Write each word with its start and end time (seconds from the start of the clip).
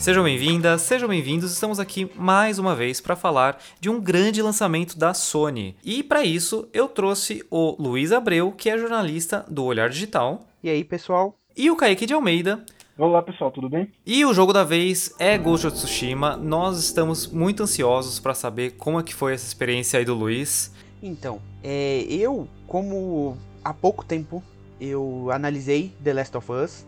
Sejam 0.00 0.24
bem-vindas, 0.24 0.80
sejam 0.80 1.06
bem-vindos. 1.06 1.52
Estamos 1.52 1.78
aqui 1.78 2.10
mais 2.16 2.58
uma 2.58 2.74
vez 2.74 3.02
para 3.02 3.14
falar 3.14 3.62
de 3.78 3.90
um 3.90 4.00
grande 4.00 4.40
lançamento 4.40 4.98
da 4.98 5.12
Sony. 5.12 5.76
E 5.84 6.02
para 6.02 6.24
isso, 6.24 6.66
eu 6.72 6.88
trouxe 6.88 7.44
o 7.50 7.76
Luiz 7.78 8.10
Abreu, 8.10 8.50
que 8.50 8.70
é 8.70 8.78
jornalista 8.78 9.44
do 9.46 9.62
Olhar 9.62 9.90
Digital. 9.90 10.46
E 10.62 10.70
aí, 10.70 10.82
pessoal? 10.82 11.36
E 11.54 11.70
o 11.70 11.76
Kaique 11.76 12.06
de 12.06 12.14
Almeida. 12.14 12.64
Olá, 12.96 13.20
pessoal, 13.20 13.50
tudo 13.50 13.68
bem? 13.68 13.92
E 14.06 14.24
o 14.24 14.32
jogo 14.32 14.54
da 14.54 14.64
vez 14.64 15.14
é 15.18 15.36
Ghost 15.36 15.66
of 15.66 15.76
Tsushima. 15.76 16.34
Nós 16.34 16.78
estamos 16.78 17.26
muito 17.26 17.62
ansiosos 17.64 18.18
para 18.18 18.32
saber 18.32 18.76
como 18.78 18.98
é 18.98 19.02
que 19.02 19.14
foi 19.14 19.34
essa 19.34 19.46
experiência 19.46 19.98
aí 19.98 20.06
do 20.06 20.14
Luiz. 20.14 20.72
Então, 21.02 21.42
é, 21.62 22.06
eu, 22.08 22.48
como 22.66 23.36
há 23.62 23.74
pouco 23.74 24.02
tempo 24.02 24.42
eu 24.80 25.28
analisei 25.30 25.92
The 26.02 26.14
Last 26.14 26.34
of 26.38 26.50
Us, 26.50 26.86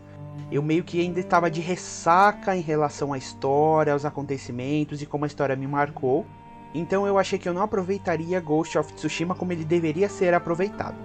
eu 0.51 0.61
meio 0.61 0.83
que 0.83 0.99
ainda 1.01 1.19
estava 1.19 1.49
de 1.49 1.61
ressaca 1.61 2.55
em 2.55 2.61
relação 2.61 3.13
à 3.13 3.17
história, 3.17 3.93
aos 3.93 4.05
acontecimentos 4.05 5.01
e 5.01 5.05
como 5.05 5.23
a 5.23 5.27
história 5.27 5.55
me 5.55 5.67
marcou. 5.67 6.25
Então 6.73 7.05
eu 7.05 7.17
achei 7.17 7.37
que 7.37 7.47
eu 7.47 7.53
não 7.53 7.61
aproveitaria 7.61 8.39
Ghost 8.39 8.77
of 8.77 8.93
Tsushima 8.93 9.35
como 9.35 9.51
ele 9.51 9.65
deveria 9.65 10.09
ser 10.09 10.33
aproveitado. 10.33 10.97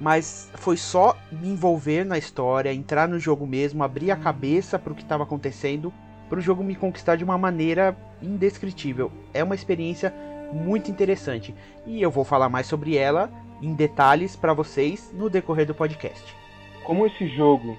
Mas 0.00 0.50
foi 0.54 0.76
só 0.76 1.16
me 1.30 1.48
envolver 1.48 2.04
na 2.04 2.18
história, 2.18 2.72
entrar 2.72 3.08
no 3.08 3.18
jogo 3.18 3.46
mesmo, 3.46 3.82
abrir 3.82 4.10
a 4.10 4.16
cabeça 4.16 4.78
para 4.78 4.92
o 4.92 4.96
que 4.96 5.02
estava 5.02 5.22
acontecendo, 5.22 5.92
para 6.28 6.38
o 6.38 6.42
jogo 6.42 6.64
me 6.64 6.74
conquistar 6.74 7.16
de 7.16 7.24
uma 7.24 7.38
maneira 7.38 7.96
indescritível. 8.20 9.10
É 9.32 9.42
uma 9.42 9.54
experiência 9.54 10.12
muito 10.52 10.90
interessante 10.90 11.54
e 11.86 12.02
eu 12.02 12.10
vou 12.10 12.24
falar 12.24 12.48
mais 12.48 12.66
sobre 12.66 12.96
ela 12.96 13.30
em 13.62 13.74
detalhes 13.74 14.36
para 14.36 14.52
vocês 14.52 15.12
no 15.12 15.30
decorrer 15.30 15.66
do 15.66 15.74
podcast. 15.74 16.36
Como 16.84 17.06
esse 17.06 17.28
jogo 17.28 17.76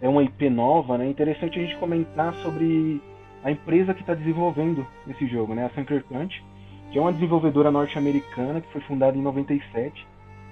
é 0.00 0.08
uma 0.08 0.22
IP 0.22 0.48
nova, 0.50 0.98
né? 0.98 1.06
É 1.06 1.10
interessante 1.10 1.58
a 1.58 1.62
gente 1.62 1.76
comentar 1.76 2.34
sobre 2.36 3.00
a 3.42 3.50
empresa 3.50 3.92
que 3.94 4.00
está 4.00 4.14
desenvolvendo 4.14 4.86
esse 5.08 5.26
jogo, 5.26 5.54
né? 5.54 5.66
A 5.66 5.70
Sucker 5.70 6.04
Punch, 6.04 6.42
que 6.90 6.98
é 6.98 7.00
uma 7.00 7.12
desenvolvedora 7.12 7.70
norte-americana 7.70 8.60
que 8.60 8.72
foi 8.72 8.80
fundada 8.82 9.16
em 9.16 9.22
97. 9.22 10.06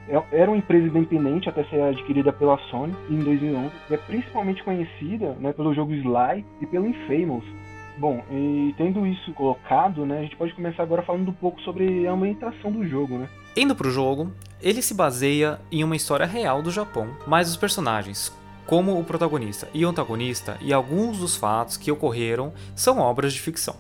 É, 0.09 0.23
era 0.33 0.51
uma 0.51 0.57
empresa 0.57 0.87
independente 0.87 1.49
até 1.49 1.65
ser 1.65 1.81
adquirida 1.81 2.33
pela 2.33 2.59
Sony 2.71 2.95
em 3.09 3.19
2011 3.19 3.71
e 3.89 3.95
é 3.95 3.97
principalmente 3.97 4.63
conhecida 4.65 5.33
né, 5.39 5.53
pelo 5.53 5.73
jogo 5.73 5.93
Sly 5.95 6.45
e 6.61 6.67
pelo 6.67 6.89
Infamous. 6.89 7.45
Bom, 7.97 8.23
e 8.31 8.75
tendo 8.77 9.07
isso 9.07 9.33
colocado, 9.33 10.05
né, 10.05 10.19
a 10.19 10.23
gente 10.23 10.37
pode 10.37 10.55
começar 10.55 10.83
agora 10.83 11.03
falando 11.03 11.29
um 11.29 11.35
pouco 11.35 11.61
sobre 11.61 12.07
a 12.07 12.13
ambientação 12.13 12.73
do 12.73 12.87
jogo, 12.87 13.19
né? 13.19 13.29
Indo 13.57 13.77
pro 13.77 13.91
jogo, 13.91 14.33
ele 14.61 14.81
se 14.81 14.95
baseia 14.95 15.61
em 15.71 15.85
uma 15.85 15.95
história 15.95 16.25
real 16.25 16.63
do 16.63 16.71
Japão, 16.71 17.09
mas 17.27 17.51
os 17.51 17.57
personagens, 17.57 18.37
como 18.67 18.99
o 18.99 19.05
protagonista 19.05 19.69
e 19.75 19.85
o 19.85 19.89
antagonista 19.89 20.57
e 20.61 20.73
alguns 20.73 21.19
dos 21.19 21.37
fatos 21.37 21.77
que 21.77 21.91
ocorreram 21.91 22.53
são 22.75 22.99
obras 22.99 23.33
de 23.33 23.41
ficção. 23.41 23.77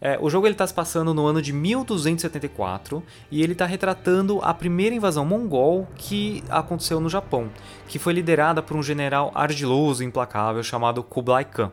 É, 0.00 0.18
o 0.20 0.28
jogo 0.28 0.46
está 0.46 0.66
se 0.66 0.74
passando 0.74 1.14
no 1.14 1.26
ano 1.26 1.40
de 1.40 1.52
1274 1.52 3.02
e 3.30 3.42
ele 3.42 3.52
está 3.52 3.64
retratando 3.64 4.38
a 4.42 4.52
primeira 4.52 4.94
invasão 4.94 5.24
mongol 5.24 5.88
que 5.96 6.44
aconteceu 6.50 7.00
no 7.00 7.08
Japão, 7.08 7.48
que 7.88 7.98
foi 7.98 8.12
liderada 8.12 8.62
por 8.62 8.76
um 8.76 8.82
general 8.82 9.32
ardiloso 9.34 10.02
e 10.02 10.06
implacável 10.06 10.62
chamado 10.62 11.02
Kublai 11.02 11.44
Khan 11.44 11.72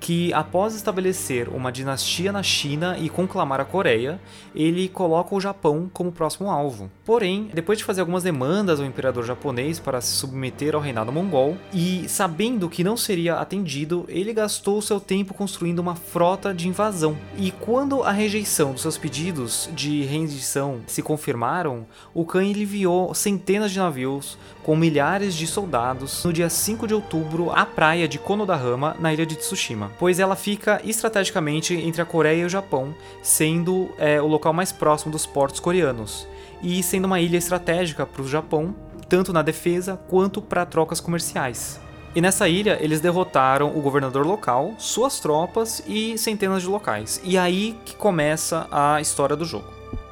que 0.00 0.32
após 0.32 0.74
estabelecer 0.74 1.48
uma 1.48 1.70
dinastia 1.70 2.32
na 2.32 2.42
China 2.42 2.96
e 2.98 3.10
conclamar 3.10 3.60
a 3.60 3.64
Coreia, 3.64 4.18
ele 4.54 4.88
coloca 4.88 5.34
o 5.34 5.40
Japão 5.40 5.90
como 5.92 6.10
próximo 6.10 6.50
alvo. 6.50 6.90
Porém, 7.04 7.50
depois 7.52 7.78
de 7.78 7.84
fazer 7.84 8.00
algumas 8.00 8.22
demandas 8.22 8.80
ao 8.80 8.86
imperador 8.86 9.24
japonês 9.24 9.78
para 9.78 10.00
se 10.00 10.12
submeter 10.12 10.74
ao 10.74 10.80
reinado 10.80 11.12
mongol, 11.12 11.56
e 11.72 12.08
sabendo 12.08 12.68
que 12.68 12.82
não 12.82 12.96
seria 12.96 13.34
atendido, 13.34 14.06
ele 14.08 14.32
gastou 14.32 14.80
seu 14.80 14.98
tempo 14.98 15.34
construindo 15.34 15.80
uma 15.80 15.94
frota 15.94 16.54
de 16.54 16.66
invasão. 16.66 17.16
E 17.36 17.50
quando 17.50 18.02
a 18.02 18.10
rejeição 18.10 18.72
dos 18.72 18.82
seus 18.82 18.96
pedidos 18.96 19.68
de 19.74 20.02
rendição 20.04 20.80
se 20.86 21.02
confirmaram, 21.02 21.86
o 22.14 22.24
Khan 22.24 22.44
enviou 22.44 23.14
centenas 23.14 23.70
de 23.70 23.78
navios 23.78 24.38
com 24.62 24.76
milhares 24.76 25.34
de 25.34 25.46
soldados 25.46 26.24
no 26.24 26.32
dia 26.32 26.48
5 26.48 26.86
de 26.86 26.94
outubro 26.94 27.50
à 27.50 27.64
praia 27.64 28.06
de 28.06 28.18
Konodahama, 28.18 28.96
na 28.98 29.12
ilha 29.12 29.26
de 29.26 29.36
Tsushima 29.36 29.90
pois 29.98 30.18
ela 30.18 30.36
fica 30.36 30.80
estrategicamente 30.84 31.74
entre 31.74 32.00
a 32.00 32.04
Coreia 32.06 32.42
e 32.42 32.44
o 32.44 32.48
Japão, 32.48 32.94
sendo 33.22 33.90
é, 33.98 34.20
o 34.20 34.26
local 34.26 34.52
mais 34.52 34.72
próximo 34.72 35.12
dos 35.12 35.26
portos 35.26 35.60
coreanos, 35.60 36.26
e 36.62 36.82
sendo 36.82 37.04
uma 37.04 37.20
ilha 37.20 37.36
estratégica 37.36 38.06
para 38.06 38.22
o 38.22 38.28
Japão, 38.28 38.74
tanto 39.08 39.32
na 39.32 39.42
defesa 39.42 40.00
quanto 40.08 40.40
para 40.40 40.66
trocas 40.66 41.00
comerciais. 41.00 41.80
E 42.14 42.20
nessa 42.20 42.48
ilha 42.48 42.78
eles 42.80 43.00
derrotaram 43.00 43.76
o 43.76 43.80
governador 43.80 44.26
local, 44.26 44.74
suas 44.78 45.20
tropas 45.20 45.82
e 45.86 46.18
centenas 46.18 46.62
de 46.62 46.68
locais. 46.68 47.20
E 47.22 47.38
aí 47.38 47.78
que 47.84 47.94
começa 47.94 48.66
a 48.70 49.00
história 49.00 49.36
do 49.36 49.44
jogo. 49.44 49.66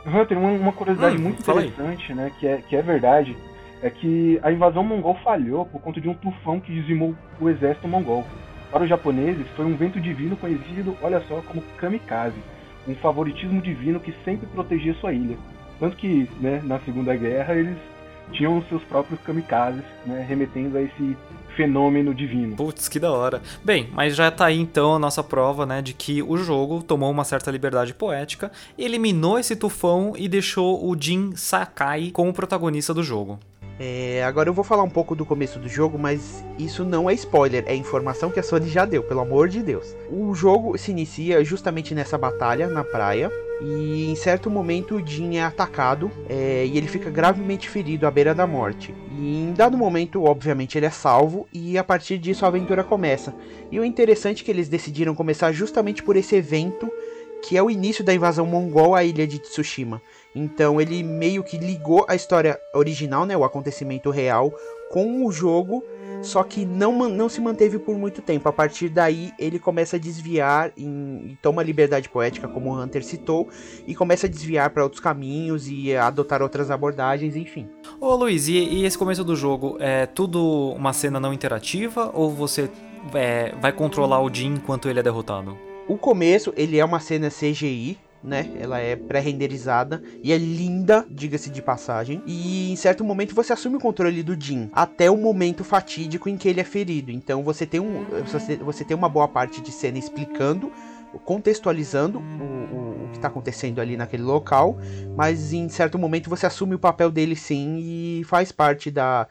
Hunter, 0.07 0.39
uma, 0.39 0.51
uma 0.51 0.73
curiosidade 0.73 1.17
hum, 1.17 1.21
muito 1.21 1.41
interessante, 1.41 2.15
né, 2.15 2.33
que 2.39 2.47
é, 2.47 2.59
que 2.59 2.77
é 2.77 2.83
verdade, 2.83 3.37
é 3.83 3.91
que 3.91 4.39
a 4.43 4.53
invasão 4.53 4.83
mongol 4.83 5.17
falhou 5.23 5.65
por 5.67 5.81
conta 5.81 6.01
de 6.01 6.09
um 6.09 6.15
tufão 6.15 6.61
que 6.61 6.73
dizimou 6.73 7.15
o 7.41 7.49
exército 7.49 7.89
mongol. 7.89 8.25
Para 8.71 8.83
os 8.83 8.89
japoneses, 8.89 9.47
foi 9.57 9.65
um 9.65 9.77
vento 9.77 10.01
divino 10.01 10.37
conhecido, 10.37 10.97
olha 11.01 11.21
só, 11.29 11.41
como 11.43 11.63
kamikaze, 11.79 12.37
um 12.87 12.95
favoritismo 12.97 13.61
divino 13.63 14.01
que 14.01 14.15
sempre 14.25 14.47
protegia 14.49 14.95
sua 14.95 15.13
ilha. 15.13 15.39
Tanto 15.79 15.97
que, 15.97 16.29
né, 16.41 16.61
na 16.65 16.79
Segunda 16.81 17.15
Guerra, 17.15 17.55
eles 17.55 17.79
tinham 18.33 18.63
seus 18.69 18.83
próprios 18.85 19.21
kamikazes, 19.21 19.83
né, 20.05 20.25
remetendo 20.29 20.77
a 20.77 20.83
esse 20.83 21.17
fenômeno 21.57 22.15
divino. 22.15 22.57
Putz, 22.57 22.89
que 22.89 23.01
da 23.01 23.11
hora. 23.11 23.43
Bem, 23.65 23.89
mas 23.93 24.15
já 24.15 24.31
tá 24.31 24.47
aí 24.47 24.59
então 24.59 24.95
a 24.95 24.99
nossa 24.99 25.25
prova, 25.25 25.65
né, 25.65 25.81
de 25.81 25.95
que 25.95 26.23
o 26.23 26.37
jogo 26.37 26.83
tomou 26.83 27.11
uma 27.11 27.25
certa 27.25 27.51
liberdade 27.51 27.95
poética, 27.95 28.53
eliminou 28.77 29.39
esse 29.39 29.57
tufão 29.57 30.13
e 30.17 30.29
deixou 30.29 30.87
o 30.87 30.97
Jin 31.01 31.33
Sakai 31.37 32.11
como 32.13 32.33
protagonista 32.33 32.93
do 32.93 33.03
jogo. 33.03 33.39
É, 33.81 34.25
agora 34.25 34.49
eu 34.49 34.55
vou 34.55 34.65
falar 34.65 34.83
um 34.83 34.91
pouco 34.91 35.15
do 35.15 35.25
começo 35.25 35.59
do 35.59 35.69
jogo, 35.69 35.99
mas 35.99 36.45
isso 36.59 36.85
não 36.85 37.09
é 37.09 37.15
spoiler, 37.15 37.63
é 37.67 37.75
informação 37.75 38.31
que 38.31 38.41
a 38.41 38.43
Sony 38.43 38.69
já 38.69 38.85
deu, 38.85 39.05
pelo 39.05 39.21
amor 39.21 39.49
de 39.49 39.63
Deus. 39.63 39.95
O 40.11 40.35
jogo 40.35 40.77
se 40.77 40.91
inicia 40.91 41.45
justamente 41.45 41.95
nessa 41.95 42.19
batalha 42.19 42.67
na 42.69 42.83
praia. 42.83 43.31
E 43.61 44.09
em 44.09 44.15
certo 44.15 44.49
momento 44.49 44.95
o 44.95 45.05
Jin 45.05 45.37
é 45.37 45.43
atacado 45.43 46.13
é, 46.29 46.65
e 46.65 46.79
ele 46.79 46.87
fica 46.87 47.11
gravemente 47.11 47.69
ferido 47.69 48.07
à 48.07 48.11
beira 48.11 48.33
da 48.33 48.47
morte. 48.47 48.95
E 49.11 49.43
em 49.43 49.53
dado 49.53 49.77
momento, 49.77 50.23
obviamente, 50.23 50.79
ele 50.79 50.87
é 50.87 50.91
salvo 50.91 51.49
e 51.53 51.77
a 51.77 51.83
partir 51.83 52.19
disso 52.19 52.45
a 52.45 52.49
aventura 52.49 52.85
começa. 52.85 53.35
E 53.73 53.81
o 53.81 53.85
interessante 53.85 54.43
é 54.43 54.45
que 54.45 54.51
eles 54.53 54.69
decidiram 54.69 55.13
começar 55.13 55.51
justamente 55.51 56.05
por 56.05 56.17
esse 56.17 56.37
evento 56.37 56.89
que 57.43 57.57
é 57.57 57.63
o 57.63 57.71
início 57.71 58.05
da 58.05 58.15
invasão 58.15 58.47
mongol 58.47 58.95
à 58.95 59.05
ilha 59.05 59.27
de 59.27 59.39
Tsushima. 59.39 60.03
Então 60.35 60.81
ele 60.81 61.03
meio 61.03 61.43
que 61.43 61.57
ligou 61.57 62.05
a 62.09 62.15
história 62.15 62.59
original, 62.75 63.25
né, 63.27 63.37
o 63.37 63.45
acontecimento 63.45 64.11
real, 64.11 64.53
com 64.91 65.25
o 65.27 65.33
jogo, 65.33 65.85
só 66.23 66.43
que 66.43 66.65
não, 66.65 67.09
não 67.09 67.29
se 67.29 67.41
manteve 67.41 67.79
por 67.79 67.97
muito 67.97 68.21
tempo. 68.23 68.49
A 68.49 68.53
partir 68.53 68.89
daí 68.89 69.33
ele 69.39 69.59
começa 69.59 69.97
a 69.97 69.99
desviar 69.99 70.73
em, 70.77 71.31
e 71.33 71.39
toma 71.43 71.63
liberdade 71.63 72.09
poética, 72.09 72.49
como 72.49 72.71
o 72.71 72.81
Hunter 72.81 73.05
citou, 73.05 73.49
e 73.87 73.95
começa 73.95 74.27
a 74.27 74.31
desviar 74.31 74.71
para 74.71 74.83
outros 74.83 75.01
caminhos 75.01 75.69
e 75.69 75.95
adotar 75.95 76.43
outras 76.43 76.71
abordagens, 76.71 77.37
enfim. 77.37 77.69
Ô 78.01 78.15
Luiz, 78.15 78.49
e, 78.49 78.57
e, 78.57 78.85
esse 78.85 78.99
começo 78.99 79.25
do 79.25 79.37
jogo 79.37 79.77
é 79.81 80.07
tudo 80.07 80.73
uma 80.77 80.93
cena 80.93 81.21
não 81.21 81.33
interativa 81.33 82.11
ou 82.15 82.31
você 82.31 82.71
é, 83.15 83.55
vai 83.61 83.73
controlar 83.73 84.21
o 84.21 84.33
Jin 84.33 84.55
enquanto 84.55 84.89
ele 84.89 85.01
é 85.01 85.03
derrotado? 85.03 85.57
O 85.87 85.97
começo, 85.97 86.53
ele 86.57 86.79
é 86.79 86.85
uma 86.85 87.01
cena 87.01 87.31
CGI, 87.31 87.99
né? 88.23 88.51
Ela 88.59 88.79
é 88.79 88.97
pré-renderizada 88.97 90.03
e 90.23 90.33
é 90.33 90.39
linda, 90.39 91.07
diga-se 91.11 91.51
de 91.51 91.63
passagem. 91.63 92.23
E 92.27 92.73
em 92.73 92.77
certo 92.77 93.05
momento 93.05 93.35
você 93.35 93.53
assume 93.53 93.77
o 93.77 93.81
controle 93.81 94.23
do 94.23 94.39
Jin, 94.41 94.71
até 94.73 95.11
o 95.11 95.17
momento 95.17 95.65
fatídico 95.65 96.29
em 96.29 96.37
que 96.37 96.49
ele 96.49 96.61
é 96.61 96.65
ferido. 96.65 97.11
Então 97.11 97.43
você 97.43 97.67
tem, 97.67 97.81
um, 97.81 98.05
você, 98.65 98.85
tem 98.85 98.97
uma 98.97 99.09
boa 99.09 99.29
parte 99.29 99.61
de 99.61 99.71
cena 99.71 99.99
explicando, 99.99 100.73
contextualizando 101.25 102.19
o, 102.19 102.23
o, 102.23 103.05
o 103.05 103.09
que 103.11 103.19
está 103.19 103.29
acontecendo 103.29 103.81
ali 103.81 103.97
naquele 103.97 104.23
local, 104.23 104.79
mas 105.17 105.53
em 105.53 105.69
certo 105.69 105.99
momento 105.99 106.29
você 106.29 106.47
assume 106.47 106.75
o 106.75 106.79
papel 106.79 107.11
dele 107.11 107.37
sim 107.37 107.79
e 107.81 108.25
faz 108.25 108.53
parte 108.53 108.91
da. 108.91 109.27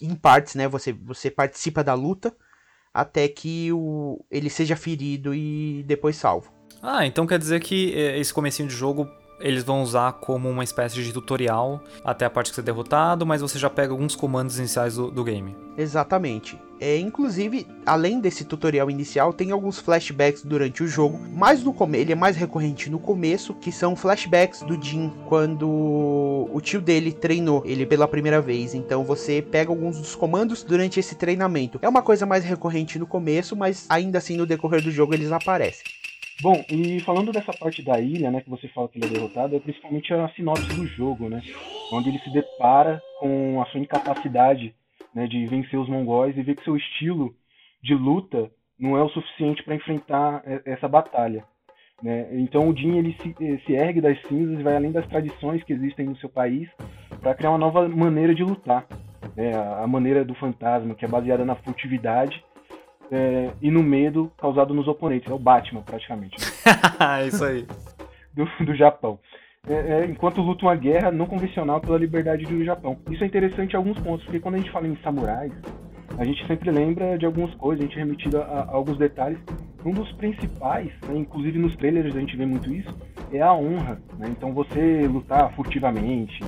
Em 0.00 0.14
partes, 0.14 0.54
né? 0.54 0.66
Você, 0.68 0.92
você 0.92 1.30
participa 1.30 1.82
da 1.82 1.94
luta 1.94 2.34
até 2.92 3.26
que 3.26 3.72
o, 3.72 4.24
ele 4.30 4.50
seja 4.50 4.76
ferido 4.76 5.34
e 5.34 5.84
depois 5.86 6.16
salvo. 6.16 6.52
Ah, 6.86 7.06
então 7.06 7.26
quer 7.26 7.38
dizer 7.38 7.60
que 7.60 7.94
é, 7.94 8.18
esse 8.18 8.32
comecinho 8.32 8.68
de 8.68 8.74
jogo 8.74 9.08
eles 9.40 9.64
vão 9.64 9.82
usar 9.82 10.12
como 10.12 10.50
uma 10.50 10.62
espécie 10.62 11.02
de 11.02 11.12
tutorial 11.14 11.82
até 12.04 12.26
a 12.26 12.30
parte 12.30 12.50
que 12.50 12.54
você 12.54 12.60
é 12.60 12.64
derrotado, 12.64 13.24
mas 13.24 13.40
você 13.40 13.58
já 13.58 13.70
pega 13.70 13.90
alguns 13.90 14.14
comandos 14.14 14.58
iniciais 14.58 14.96
do, 14.96 15.10
do 15.10 15.24
game. 15.24 15.56
Exatamente. 15.78 16.58
É, 16.78 16.98
inclusive, 16.98 17.66
além 17.86 18.20
desse 18.20 18.44
tutorial 18.44 18.90
inicial, 18.90 19.32
tem 19.32 19.50
alguns 19.50 19.78
flashbacks 19.78 20.42
durante 20.44 20.82
o 20.82 20.86
jogo, 20.86 21.18
mas 21.32 21.64
no 21.64 21.72
come 21.72 21.96
ele 21.96 22.12
é 22.12 22.14
mais 22.14 22.36
recorrente 22.36 22.90
no 22.90 22.98
começo, 22.98 23.54
que 23.54 23.72
são 23.72 23.96
flashbacks 23.96 24.60
do 24.60 24.80
Jin 24.80 25.10
quando 25.26 25.66
o 25.66 26.60
tio 26.62 26.82
dele 26.82 27.12
treinou 27.12 27.62
ele 27.64 27.86
pela 27.86 28.06
primeira 28.06 28.42
vez. 28.42 28.74
Então 28.74 29.04
você 29.04 29.40
pega 29.40 29.70
alguns 29.70 29.98
dos 29.98 30.14
comandos 30.14 30.62
durante 30.62 31.00
esse 31.00 31.14
treinamento. 31.14 31.78
É 31.80 31.88
uma 31.88 32.02
coisa 32.02 32.26
mais 32.26 32.44
recorrente 32.44 32.98
no 32.98 33.06
começo, 33.06 33.56
mas 33.56 33.86
ainda 33.88 34.18
assim 34.18 34.36
no 34.36 34.44
decorrer 34.44 34.82
do 34.82 34.90
jogo 34.90 35.14
eles 35.14 35.32
aparecem. 35.32 36.03
Bom, 36.42 36.64
e 36.68 37.00
falando 37.00 37.32
dessa 37.32 37.52
parte 37.52 37.82
da 37.82 38.00
ilha, 38.00 38.30
né, 38.30 38.40
que 38.40 38.50
você 38.50 38.68
fala 38.68 38.88
que 38.88 38.98
ele 38.98 39.06
é 39.06 39.10
derrotado, 39.10 39.54
é 39.54 39.60
principalmente 39.60 40.12
a 40.12 40.28
sinopse 40.30 40.74
do 40.74 40.86
jogo, 40.86 41.28
né, 41.28 41.40
onde 41.92 42.08
ele 42.08 42.18
se 42.18 42.30
depara 42.30 43.00
com 43.20 43.62
a 43.62 43.66
sua 43.66 43.80
incapacidade, 43.80 44.74
né, 45.14 45.26
de 45.26 45.46
vencer 45.46 45.78
os 45.78 45.88
mongóis 45.88 46.36
e 46.36 46.42
vê 46.42 46.54
que 46.54 46.64
seu 46.64 46.76
estilo 46.76 47.34
de 47.82 47.94
luta 47.94 48.50
não 48.78 48.96
é 48.96 49.02
o 49.02 49.08
suficiente 49.08 49.62
para 49.62 49.76
enfrentar 49.76 50.42
essa 50.64 50.88
batalha. 50.88 51.44
Né? 52.02 52.28
Então 52.32 52.68
o 52.68 52.76
Jin 52.76 52.98
ele 52.98 53.16
se, 53.22 53.34
se, 53.64 53.72
ergue 53.72 54.00
das 54.00 54.20
cinzas 54.22 54.58
e 54.58 54.62
vai 54.62 54.74
além 54.74 54.90
das 54.90 55.06
tradições 55.06 55.62
que 55.62 55.72
existem 55.72 56.06
no 56.06 56.16
seu 56.16 56.28
país 56.28 56.68
para 57.20 57.34
criar 57.34 57.50
uma 57.50 57.58
nova 57.58 57.88
maneira 57.88 58.34
de 58.34 58.42
lutar. 58.42 58.86
Né? 59.36 59.52
A 59.54 59.86
maneira 59.86 60.24
do 60.24 60.34
fantasma, 60.34 60.94
que 60.94 61.04
é 61.04 61.08
baseada 61.08 61.44
na 61.44 61.54
furtividade 61.54 62.44
é, 63.10 63.50
e 63.60 63.70
no 63.70 63.82
medo 63.82 64.30
causado 64.38 64.74
nos 64.74 64.88
oponentes. 64.88 65.30
É 65.30 65.34
o 65.34 65.38
Batman, 65.38 65.82
praticamente. 65.82 66.36
Né? 66.38 67.26
Isso 67.28 67.44
aí. 67.44 67.66
Do, 68.32 68.44
do 68.64 68.74
Japão. 68.74 69.18
É, 69.66 69.74
é, 69.74 70.04
enquanto 70.04 70.42
luta 70.42 70.66
uma 70.66 70.76
guerra 70.76 71.10
não 71.10 71.26
convencional 71.26 71.80
pela 71.80 71.96
liberdade 71.96 72.44
do 72.44 72.64
Japão. 72.64 72.98
Isso 73.10 73.24
é 73.24 73.26
interessante 73.26 73.72
em 73.72 73.76
alguns 73.76 73.98
pontos, 73.98 74.24
porque 74.24 74.40
quando 74.40 74.56
a 74.56 74.58
gente 74.58 74.70
fala 74.70 74.86
em 74.86 74.96
samurais, 74.96 75.52
a 76.18 76.24
gente 76.24 76.46
sempre 76.46 76.70
lembra 76.70 77.16
de 77.16 77.24
algumas 77.24 77.54
coisas, 77.54 77.82
a 77.82 77.88
gente 77.88 77.96
é 77.96 78.00
remetido 78.00 78.38
a, 78.38 78.42
a 78.42 78.70
alguns 78.72 78.98
detalhes. 78.98 79.38
Um 79.84 79.92
dos 79.92 80.10
principais, 80.12 80.92
né, 81.06 81.16
inclusive 81.16 81.58
nos 81.58 81.76
trailers 81.76 82.14
a 82.14 82.20
gente 82.20 82.36
vê 82.36 82.44
muito 82.44 82.72
isso, 82.72 82.94
é 83.32 83.40
a 83.40 83.54
honra. 83.54 84.00
Né? 84.18 84.28
Então 84.30 84.52
você 84.52 85.06
lutar 85.08 85.50
furtivamente, 85.54 86.40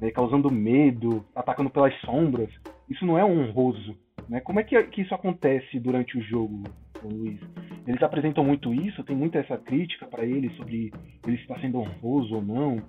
né, 0.00 0.10
causando 0.10 0.50
medo, 0.50 1.24
atacando 1.34 1.70
pelas 1.70 1.94
sombras, 2.00 2.50
isso 2.88 3.06
não 3.06 3.18
é 3.18 3.24
honroso. 3.24 3.96
Né? 4.30 4.40
Como 4.40 4.60
é 4.60 4.62
que, 4.62 4.80
que 4.84 5.02
isso 5.02 5.12
acontece 5.12 5.80
durante 5.80 6.16
o 6.16 6.22
jogo, 6.22 6.62
Luiz? 7.02 7.40
Eles 7.84 8.00
apresentam 8.00 8.44
muito 8.44 8.72
isso, 8.72 9.02
tem 9.02 9.16
muita 9.16 9.40
essa 9.40 9.58
crítica 9.58 10.06
para 10.06 10.24
ele 10.24 10.48
sobre 10.50 10.92
ele 11.26 11.36
estar 11.36 11.58
sendo 11.60 11.80
honroso 11.80 12.36
ou 12.36 12.42
não. 12.42 12.80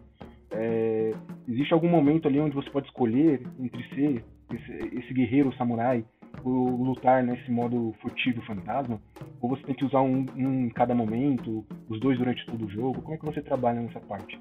É, 0.52 1.12
existe 1.48 1.74
algum 1.74 1.90
momento 1.90 2.28
ali 2.28 2.40
onde 2.40 2.54
você 2.54 2.70
pode 2.70 2.86
escolher 2.88 3.42
entre 3.60 3.84
ser 3.96 4.24
esse, 4.54 5.00
esse 5.00 5.14
guerreiro 5.14 5.52
samurai 5.56 6.06
ou 6.44 6.84
lutar 6.84 7.24
nesse 7.24 7.50
modo 7.50 7.96
furtivo 8.02 8.42
fantasma? 8.44 9.02
Ou 9.42 9.50
você 9.50 9.64
tem 9.64 9.74
que 9.74 9.86
usar 9.86 10.02
um, 10.02 10.28
um 10.36 10.66
em 10.66 10.70
cada 10.70 10.94
momento, 10.94 11.66
os 11.90 12.00
dois 12.00 12.20
durante 12.20 12.46
todo 12.46 12.66
o 12.66 12.70
jogo? 12.70 13.02
Como 13.02 13.16
é 13.16 13.18
que 13.18 13.26
você 13.26 13.42
trabalha 13.42 13.82
nessa 13.82 14.00
parte? 14.00 14.40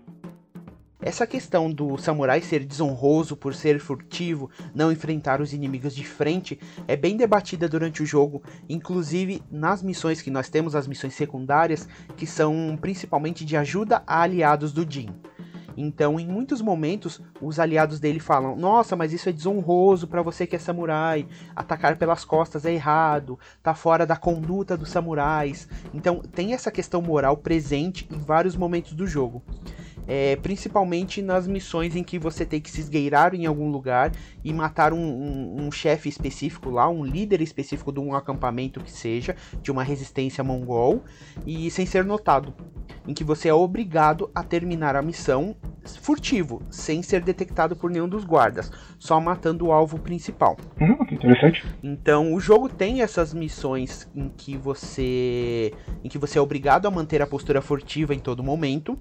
Essa 1.03 1.27
questão 1.27 1.73
do 1.73 1.97
samurai 1.97 2.43
ser 2.43 2.63
desonroso 2.63 3.35
por 3.35 3.55
ser 3.55 3.81
furtivo, 3.81 4.51
não 4.75 4.93
enfrentar 4.93 5.41
os 5.41 5.55
inimigos 5.55 5.95
de 5.95 6.05
frente, 6.05 6.61
é 6.87 6.95
bem 6.95 7.17
debatida 7.17 7.67
durante 7.67 8.03
o 8.03 8.07
jogo, 8.07 8.43
inclusive 8.69 9.43
nas 9.51 9.83
missões 9.83 10.21
que 10.21 10.31
nós 10.31 10.51
temos, 10.51 10.77
as 10.77 10.87
missões 10.87 11.15
secundárias, 11.15 11.89
que 12.19 12.27
são 12.27 12.79
principalmente 12.79 13.47
de 13.47 13.57
ajuda 13.57 14.03
a 14.07 14.21
aliados 14.21 14.75
do 14.75 14.87
Jin. 14.87 15.09
Então, 15.75 16.21
em 16.21 16.27
muitos 16.27 16.61
momentos, 16.61 17.23
os 17.41 17.59
aliados 17.59 17.99
dele 17.99 18.21
falam: 18.21 18.55
Nossa, 18.55 18.95
mas 18.95 19.15
isso 19.15 19.31
é 19.31 19.33
desonroso 19.33 20.07
para 20.07 20.21
você 20.21 20.47
que 20.47 20.57
é 20.57 20.59
samurai. 20.59 21.27
Atacar 21.57 21.97
pelas 21.97 22.23
costas 22.25 22.67
é 22.67 22.75
errado. 22.75 23.39
Tá 23.63 23.73
fora 23.73 24.05
da 24.05 24.17
conduta 24.17 24.77
dos 24.77 24.91
samurais. 24.91 25.67
Então, 25.95 26.21
tem 26.21 26.53
essa 26.53 26.71
questão 26.71 27.01
moral 27.01 27.39
presente 27.39 28.07
em 28.13 28.19
vários 28.19 28.57
momentos 28.57 28.93
do 28.93 29.07
jogo 29.07 29.43
é, 30.07 30.37
principalmente 30.37 31.23
nas 31.23 31.47
missões 31.47 31.97
em 31.97 32.03
que 32.03 32.19
você 32.19 32.45
tem 32.45 32.61
que 32.61 32.71
se 32.71 32.81
esgueirar 32.81 33.35
em 33.35 33.47
algum 33.47 33.71
lugar 33.71 34.13
e 34.45 34.53
matar 34.53 34.93
um, 34.93 34.99
um, 34.99 35.67
um 35.67 35.73
chefe 35.73 36.09
específico 36.09 36.71
lá, 36.71 36.89
um 36.89 37.05
líder 37.05 37.41
específico 37.41 37.93
de 37.93 38.01
um 38.01 38.15
acampamento 38.15 38.81
que 38.81 38.91
seja, 38.91 39.37
de 39.63 39.71
uma 39.71 39.83
resistência 39.83 40.43
mongol, 40.43 41.03
e 41.47 41.71
sem 41.71 41.87
ser 41.87 42.05
notado. 42.05 42.55
Em 43.07 43.15
que 43.15 43.25
você 43.25 43.49
é 43.49 43.55
obrigado 43.55 44.31
a 44.35 44.43
terminar 44.43 44.95
a 44.95 45.03
missão 45.03 45.57
furtivo, 45.85 46.63
sem 46.71 47.03
ser 47.03 47.23
detectado 47.23 47.75
por 47.75 47.91
nenhum 47.91 48.09
dos 48.09 48.25
guardas, 48.25 48.71
só 48.99 49.21
matando 49.21 49.67
o 49.67 49.73
alvo 49.73 49.99
principal. 49.99 50.57
Hum, 50.81 51.05
que 51.07 51.15
interessante. 51.15 51.65
Então, 51.83 52.35
o 52.35 52.41
jogo 52.41 52.69
tem 52.69 53.03
essas 53.03 53.33
missões 53.33 54.09
em 54.15 54.29
que 54.29 54.57
você 54.57 55.73
em 56.05 56.09
que 56.09 56.19
você 56.19 56.39
é 56.39 56.43
obrigado 56.43 56.87
a 56.87 56.91
manter 56.91 57.23
a 57.23 57.27
postura 57.27 57.63
furtiva 57.63 58.15
em 58.15 58.19
todo 58.19 58.43
momento, 58.43 58.99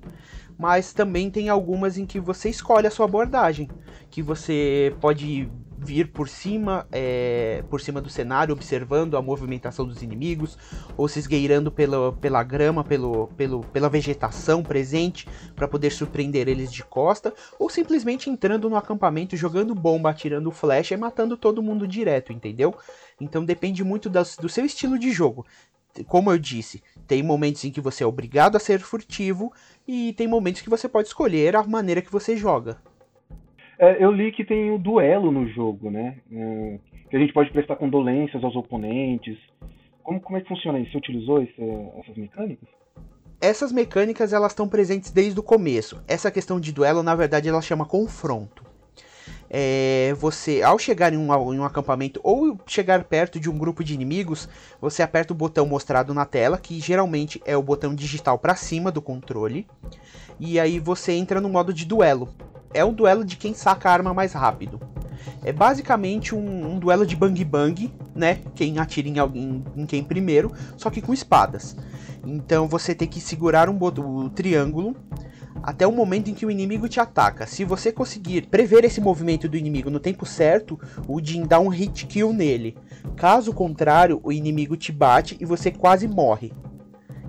mas 0.60 0.92
também 0.92 1.32
tem 1.32 1.48
algumas 1.48 1.98
em 1.98 2.06
que 2.06 2.20
você 2.20 2.50
escolhe 2.50 2.86
a 2.86 2.92
sua 2.92 3.06
abordagem, 3.06 3.70
que 4.12 4.22
você 4.22 4.94
pode 5.00 5.50
vir 5.78 6.12
por 6.12 6.28
cima, 6.28 6.86
é, 6.92 7.64
por 7.70 7.80
cima 7.80 8.02
do 8.02 8.10
cenário, 8.10 8.54
observando 8.54 9.16
a 9.16 9.22
movimentação 9.22 9.88
dos 9.88 10.04
inimigos, 10.04 10.58
ou 10.98 11.08
se 11.08 11.20
esgueirando 11.20 11.72
pela, 11.72 12.12
pela 12.12 12.44
grama, 12.44 12.84
pelo, 12.84 13.28
pelo, 13.38 13.62
pela 13.62 13.88
vegetação 13.88 14.62
presente, 14.62 15.26
para 15.56 15.70
poder 15.70 15.92
surpreender 15.92 16.50
eles 16.50 16.74
de 16.74 16.84
costa, 16.84 17.34
ou 17.58 17.70
simplesmente 17.70 18.30
entrando 18.30 18.70
no 18.70 18.76
acampamento, 18.76 19.38
jogando 19.38 19.74
bomba, 19.74 20.10
atirando 20.10 20.52
flecha 20.52 20.94
e 20.94 20.98
matando 20.98 21.38
todo 21.38 21.64
mundo 21.64 21.88
direto, 21.88 22.34
entendeu? 22.34 22.76
Então 23.22 23.46
depende 23.46 23.82
muito 23.82 24.10
das, 24.10 24.36
do 24.36 24.50
seu 24.50 24.66
estilo 24.66 25.00
de 25.00 25.14
jogo. 25.14 25.46
Como 26.08 26.32
eu 26.32 26.38
disse, 26.38 26.82
tem 27.08 27.24
momentos 27.24 27.64
em 27.66 27.72
que 27.72 27.82
você 27.82 28.04
é 28.04 28.08
obrigado 28.08 28.56
a 28.56 28.60
ser 28.60 28.80
furtivo 28.80 29.52
e 29.88 30.14
tem 30.14 30.28
momentos 30.28 30.62
que 30.62 30.70
você 30.70 30.88
pode 30.88 31.08
escolher 31.08 31.56
a 31.56 31.64
maneira 31.64 32.02
que 32.02 32.12
você 32.12 32.38
joga. 32.38 32.78
É, 33.78 34.04
eu 34.04 34.12
li 34.12 34.32
que 34.32 34.44
tem 34.44 34.72
o 34.72 34.78
duelo 34.78 35.32
no 35.32 35.48
jogo, 35.48 35.90
né? 35.90 36.18
É, 36.32 36.80
que 37.10 37.16
a 37.16 37.20
gente 37.20 37.34
pode 37.34 37.52
prestar 37.52 37.78
condolências 37.78 38.44
aos 38.44 38.56
oponentes. 38.56 39.38
Como, 40.04 40.20
como 40.20 40.38
é 40.38 40.42
que 40.42 40.48
funciona 40.48 40.80
isso? 40.80 40.92
Você 40.92 40.98
utilizou 40.98 41.42
esse, 41.42 41.62
essas 42.00 42.16
mecânicas? 42.18 42.68
Essas 43.42 43.72
mecânicas 43.72 44.34
elas 44.34 44.52
estão 44.52 44.68
presentes 44.68 45.12
desde 45.12 45.40
o 45.40 45.44
começo. 45.44 46.04
Essa 46.08 46.30
questão 46.30 46.60
de 46.60 46.74
duelo, 46.74 47.02
na 47.02 47.16
verdade, 47.16 47.48
ela 47.48 47.62
chama 47.62 47.86
confronto 47.86 48.69
é, 49.50 50.14
você, 50.20 50.62
ao 50.62 50.78
chegar 50.78 51.12
em 51.12 51.18
um, 51.18 51.54
em 51.54 51.60
um 51.60 51.64
acampamento 51.64 52.20
ou 52.24 52.58
chegar 52.68 53.04
perto 53.04 53.40
de 53.40 53.50
um 53.50 53.58
grupo 53.58 53.84
de 53.84 53.94
inimigos, 53.94 54.48
você 54.80 55.02
aperta 55.02 55.34
o 55.34 55.36
botão 55.36 55.66
mostrado 55.66 56.14
na 56.14 56.26
tela, 56.26 56.58
que 56.58 56.80
geralmente 56.80 57.42
é 57.46 57.58
o 57.58 57.64
botão 57.64 57.96
digital 57.96 58.38
para 58.38 58.56
cima 58.56 58.92
do 58.92 59.02
controle, 59.02 59.66
e 60.40 60.60
aí 60.60 60.80
você 60.80 61.14
entra 61.14 61.42
no 61.42 61.50
modo 61.50 61.74
de 61.74 61.86
duelo. 61.86 62.30
É 62.72 62.86
o 62.86 62.92
duelo 62.92 63.26
de 63.26 63.36
quem 63.36 63.54
saca 63.54 63.90
a 63.90 63.94
arma 63.94 64.14
mais 64.14 64.34
rápido. 64.34 64.80
É 65.44 65.52
basicamente 65.52 66.36
um, 66.36 66.74
um 66.74 66.80
duelo 66.80 67.06
de 67.06 67.16
bang 67.16 67.44
bang, 67.44 67.92
né? 68.14 68.40
Quem 68.56 68.78
atira 68.78 69.08
em 69.08 69.20
alguém 69.20 69.64
em 69.76 69.86
quem 69.86 70.04
primeiro, 70.04 70.54
só 70.78 70.90
que 70.90 71.02
com 71.02 71.14
espadas. 71.14 71.76
Então 72.26 72.68
você 72.68 72.94
tem 72.94 73.08
que 73.08 73.20
segurar 73.20 73.70
um 73.70 73.78
o 73.82 74.30
triângulo 74.30 74.96
até 75.64 75.86
o 75.86 75.92
momento 75.92 76.30
em 76.30 76.34
que 76.34 76.46
o 76.46 76.52
inimigo 76.52 76.88
te 76.88 77.00
ataca. 77.00 77.46
Se 77.46 77.64
você 77.64 77.92
conseguir 77.92 78.48
prever 78.48 78.84
esse 78.84 79.02
movimento 79.02 79.48
do 79.48 79.58
inimigo 79.58 79.90
no 79.90 80.00
tempo 80.00 80.26
certo, 80.26 80.80
o 81.08 81.24
Jin 81.24 81.46
dá 81.46 81.60
um 81.60 81.68
hit 81.68 82.06
kill 82.08 82.34
nele. 82.34 82.76
Caso 83.16 83.54
contrário, 83.54 84.20
o 84.24 84.32
inimigo 84.32 84.76
te 84.78 84.92
bate 84.92 85.38
e 85.40 85.46
você 85.46 85.72
quase 85.72 86.08
morre. 86.08 86.52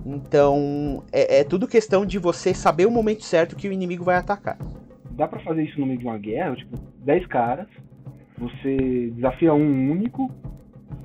Então, 0.05 1.03
é, 1.13 1.41
é 1.41 1.45
tudo 1.45 1.69
questão 1.69 2.07
de 2.07 2.19
você 2.19 2.55
saber 2.55 2.87
o 2.87 2.91
momento 2.91 3.23
certo 3.23 3.57
que 3.57 3.69
o 3.69 3.73
inimigo 3.73 4.05
vai 4.05 4.17
atacar. 4.17 4.59
Dá 5.11 5.29
para 5.29 5.41
fazer 5.41 5.65
isso 5.65 5.79
no 5.79 5.87
meio 5.87 5.99
de 5.99 6.05
uma 6.07 6.17
guerra? 6.17 6.57
Tipo, 6.57 6.79
10 7.05 7.27
caras, 7.27 7.67
você 8.39 9.11
desafia 9.15 9.53
um 9.53 9.91
único. 9.91 10.31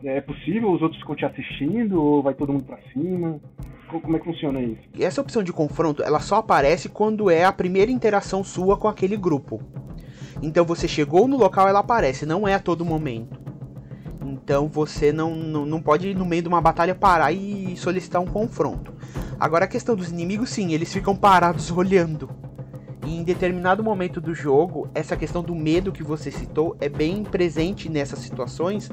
É 0.03 0.21
possível? 0.21 0.71
Os 0.71 0.81
outros 0.81 1.01
ficam 1.01 1.15
te 1.15 1.25
assistindo? 1.25 2.01
Ou 2.01 2.23
vai 2.23 2.33
todo 2.33 2.53
mundo 2.53 2.65
pra 2.65 2.77
cima? 2.93 3.39
Como 3.87 4.15
é 4.15 4.19
que 4.19 4.25
funciona 4.25 4.61
isso? 4.61 4.81
Essa 4.99 5.21
opção 5.21 5.43
de 5.43 5.53
confronto, 5.53 6.03
ela 6.03 6.19
só 6.19 6.37
aparece 6.37 6.89
quando 6.89 7.29
é 7.29 7.45
a 7.45 7.51
primeira 7.51 7.91
interação 7.91 8.43
sua 8.43 8.77
com 8.77 8.87
aquele 8.87 9.15
grupo. 9.15 9.61
Então 10.41 10.65
você 10.65 10.87
chegou 10.87 11.27
no 11.27 11.37
local, 11.37 11.67
ela 11.67 11.79
aparece, 11.79 12.25
não 12.25 12.47
é 12.47 12.55
a 12.55 12.59
todo 12.59 12.83
momento. 12.83 13.39
Então 14.25 14.67
você 14.67 15.11
não, 15.11 15.35
não, 15.35 15.65
não 15.65 15.81
pode, 15.81 16.13
no 16.13 16.25
meio 16.25 16.41
de 16.41 16.47
uma 16.47 16.61
batalha, 16.61 16.95
parar 16.95 17.31
e 17.31 17.75
solicitar 17.77 18.21
um 18.21 18.25
confronto. 18.25 18.93
Agora 19.39 19.65
a 19.65 19.67
questão 19.67 19.95
dos 19.95 20.11
inimigos, 20.11 20.49
sim, 20.49 20.73
eles 20.73 20.91
ficam 20.91 21.15
parados 21.15 21.71
olhando. 21.75 22.29
E 23.05 23.15
em 23.15 23.23
determinado 23.23 23.83
momento 23.83 24.19
do 24.19 24.33
jogo, 24.33 24.89
essa 24.95 25.15
questão 25.15 25.43
do 25.43 25.53
medo 25.53 25.91
que 25.91 26.01
você 26.01 26.31
citou 26.31 26.75
é 26.81 26.89
bem 26.89 27.23
presente 27.23 27.87
nessas 27.87 28.19
situações, 28.19 28.89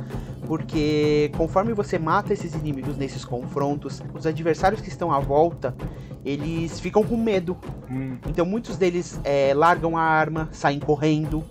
porque 0.46 1.32
conforme 1.36 1.72
você 1.72 1.98
mata 1.98 2.30
esses 2.30 2.54
inimigos 2.54 2.98
nesses 2.98 3.24
confrontos, 3.24 4.02
os 4.12 4.26
adversários 4.26 4.82
que 4.82 4.88
estão 4.88 5.10
à 5.10 5.18
volta, 5.18 5.74
eles 6.22 6.78
ficam 6.78 7.02
com 7.02 7.16
medo. 7.16 7.56
Hum. 7.90 8.18
Então 8.28 8.44
muitos 8.44 8.76
deles 8.76 9.18
é, 9.24 9.54
largam 9.54 9.96
a 9.96 10.02
arma, 10.02 10.46
saem 10.52 10.78
correndo, 10.78 11.42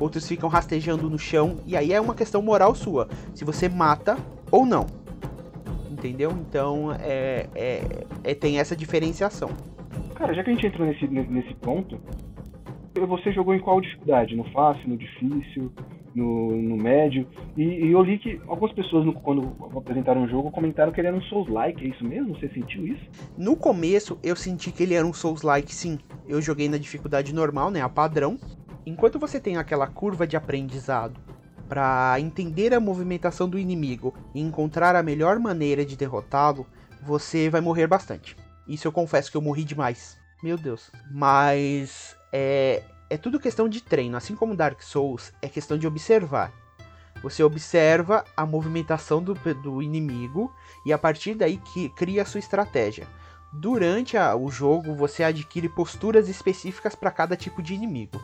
outros 0.00 0.26
ficam 0.26 0.48
rastejando 0.48 1.08
no 1.08 1.18
chão, 1.18 1.58
e 1.64 1.76
aí 1.76 1.92
é 1.92 2.00
uma 2.00 2.16
questão 2.16 2.42
moral 2.42 2.74
sua, 2.74 3.08
se 3.32 3.44
você 3.44 3.68
mata 3.68 4.18
ou 4.50 4.66
não. 4.66 4.86
Entendeu? 5.88 6.32
Então 6.32 6.92
é, 7.00 7.46
é, 7.54 8.06
é 8.24 8.34
tem 8.34 8.58
essa 8.58 8.74
diferenciação. 8.74 9.50
Cara, 10.18 10.34
já 10.34 10.42
que 10.42 10.50
a 10.50 10.52
gente 10.52 10.66
entrou 10.66 10.84
nesse, 10.84 11.06
nesse 11.06 11.54
ponto, 11.54 11.96
você 13.06 13.30
jogou 13.30 13.54
em 13.54 13.60
qual 13.60 13.80
dificuldade? 13.80 14.34
No 14.34 14.42
fácil, 14.50 14.88
no 14.88 14.96
difícil, 14.96 15.72
no, 16.12 16.60
no 16.60 16.76
médio? 16.76 17.24
E, 17.56 17.62
e, 17.62 17.92
eu 17.92 18.02
li 18.02 18.18
que 18.18 18.40
algumas 18.48 18.74
pessoas, 18.74 19.06
no, 19.06 19.12
quando 19.12 19.54
apresentaram 19.76 20.24
o 20.24 20.28
jogo, 20.28 20.50
comentaram 20.50 20.90
que 20.90 21.00
ele 21.00 21.06
era 21.06 21.16
um 21.16 21.22
Souls-like. 21.22 21.84
É 21.84 21.88
isso 21.90 22.04
mesmo? 22.04 22.36
Você 22.36 22.48
sentiu 22.48 22.84
isso? 22.84 23.02
No 23.36 23.54
começo, 23.54 24.18
eu 24.20 24.34
senti 24.34 24.72
que 24.72 24.82
ele 24.82 24.94
era 24.94 25.06
um 25.06 25.12
Souls-like, 25.12 25.72
sim. 25.72 26.00
Eu 26.26 26.42
joguei 26.42 26.68
na 26.68 26.78
dificuldade 26.78 27.32
normal, 27.32 27.70
né? 27.70 27.80
A 27.80 27.88
padrão. 27.88 28.36
Enquanto 28.84 29.20
você 29.20 29.38
tem 29.38 29.56
aquela 29.56 29.86
curva 29.86 30.26
de 30.26 30.36
aprendizado 30.36 31.20
para 31.68 32.16
entender 32.18 32.74
a 32.74 32.80
movimentação 32.80 33.48
do 33.48 33.56
inimigo 33.56 34.12
e 34.34 34.40
encontrar 34.40 34.96
a 34.96 35.02
melhor 35.02 35.38
maneira 35.38 35.84
de 35.84 35.96
derrotá-lo, 35.96 36.66
você 37.06 37.48
vai 37.48 37.60
morrer 37.60 37.86
bastante. 37.86 38.34
Isso 38.68 38.86
eu 38.86 38.92
confesso 38.92 39.30
que 39.30 39.36
eu 39.36 39.42
morri 39.42 39.64
demais. 39.64 40.18
Meu 40.42 40.56
Deus. 40.56 40.90
Mas 41.10 42.16
é, 42.32 42.82
é 43.08 43.16
tudo 43.16 43.40
questão 43.40 43.68
de 43.68 43.80
treino. 43.80 44.16
Assim 44.16 44.36
como 44.36 44.54
Dark 44.54 44.82
Souls, 44.82 45.32
é 45.40 45.48
questão 45.48 45.78
de 45.78 45.86
observar. 45.86 46.52
Você 47.22 47.42
observa 47.42 48.24
a 48.36 48.46
movimentação 48.46 49.22
do, 49.22 49.34
do 49.34 49.82
inimigo 49.82 50.54
e 50.86 50.92
a 50.92 50.98
partir 50.98 51.34
daí 51.34 51.56
que 51.56 51.88
cria 51.90 52.22
a 52.22 52.26
sua 52.26 52.38
estratégia. 52.38 53.08
Durante 53.52 54.16
a, 54.16 54.36
o 54.36 54.50
jogo, 54.50 54.94
você 54.94 55.24
adquire 55.24 55.68
posturas 55.68 56.28
específicas 56.28 56.94
para 56.94 57.10
cada 57.10 57.36
tipo 57.36 57.62
de 57.62 57.74
inimigo. 57.74 58.20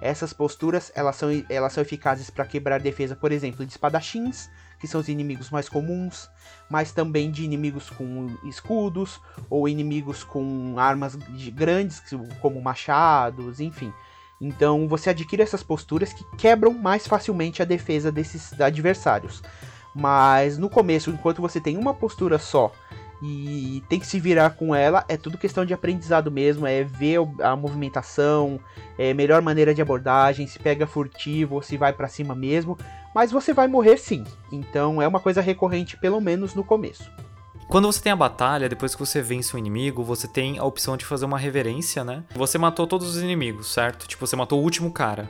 Essas 0.00 0.32
posturas 0.32 0.90
elas 0.94 1.16
são, 1.16 1.28
elas 1.48 1.72
são 1.72 1.82
eficazes 1.82 2.30
para 2.30 2.46
quebrar 2.46 2.80
defesa, 2.80 3.14
por 3.14 3.30
exemplo, 3.30 3.64
de 3.64 3.72
espadachins, 3.72 4.48
que 4.78 4.86
são 4.86 5.00
os 5.00 5.08
inimigos 5.08 5.50
mais 5.50 5.68
comuns, 5.68 6.28
mas 6.70 6.92
também 6.92 7.30
de 7.30 7.44
inimigos 7.44 7.90
com 7.90 8.28
escudos 8.44 9.20
ou 9.50 9.68
inimigos 9.68 10.22
com 10.22 10.74
armas 10.78 11.16
grandes, 11.52 12.02
como 12.40 12.60
machados, 12.60 13.60
enfim. 13.60 13.92
Então 14.40 14.86
você 14.86 15.10
adquire 15.10 15.42
essas 15.42 15.62
posturas 15.62 16.12
que 16.12 16.24
quebram 16.36 16.72
mais 16.72 17.06
facilmente 17.06 17.60
a 17.60 17.64
defesa 17.64 18.12
desses 18.12 18.58
adversários. 18.60 19.42
Mas 19.94 20.56
no 20.56 20.70
começo, 20.70 21.10
enquanto 21.10 21.42
você 21.42 21.60
tem 21.60 21.76
uma 21.76 21.92
postura 21.92 22.38
só 22.38 22.72
e 23.22 23.82
tem 23.88 23.98
que 23.98 24.06
se 24.06 24.20
virar 24.20 24.50
com 24.50 24.74
ela. 24.74 25.04
É 25.08 25.16
tudo 25.16 25.38
questão 25.38 25.64
de 25.64 25.74
aprendizado 25.74 26.30
mesmo, 26.30 26.66
é 26.66 26.84
ver 26.84 27.18
a 27.42 27.56
movimentação, 27.56 28.60
é 28.96 29.12
melhor 29.12 29.42
maneira 29.42 29.74
de 29.74 29.82
abordagem, 29.82 30.46
se 30.46 30.58
pega 30.58 30.86
furtivo 30.86 31.56
ou 31.56 31.62
se 31.62 31.76
vai 31.76 31.92
para 31.92 32.08
cima 32.08 32.34
mesmo. 32.34 32.78
Mas 33.14 33.32
você 33.32 33.52
vai 33.52 33.66
morrer 33.66 33.96
sim. 33.96 34.24
Então 34.52 35.02
é 35.02 35.08
uma 35.08 35.20
coisa 35.20 35.40
recorrente, 35.40 35.96
pelo 35.96 36.20
menos 36.20 36.54
no 36.54 36.62
começo. 36.62 37.10
Quando 37.68 37.86
você 37.86 38.00
tem 38.00 38.12
a 38.12 38.16
batalha, 38.16 38.68
depois 38.68 38.94
que 38.94 39.00
você 39.00 39.20
vence 39.20 39.54
um 39.54 39.58
inimigo, 39.58 40.02
você 40.02 40.26
tem 40.26 40.58
a 40.58 40.64
opção 40.64 40.96
de 40.96 41.04
fazer 41.04 41.26
uma 41.26 41.36
reverência, 41.36 42.02
né? 42.02 42.24
Você 42.34 42.56
matou 42.56 42.86
todos 42.86 43.06
os 43.06 43.22
inimigos, 43.22 43.70
certo? 43.70 44.08
Tipo, 44.08 44.26
você 44.26 44.34
matou 44.34 44.58
o 44.58 44.62
último 44.62 44.90
cara. 44.90 45.28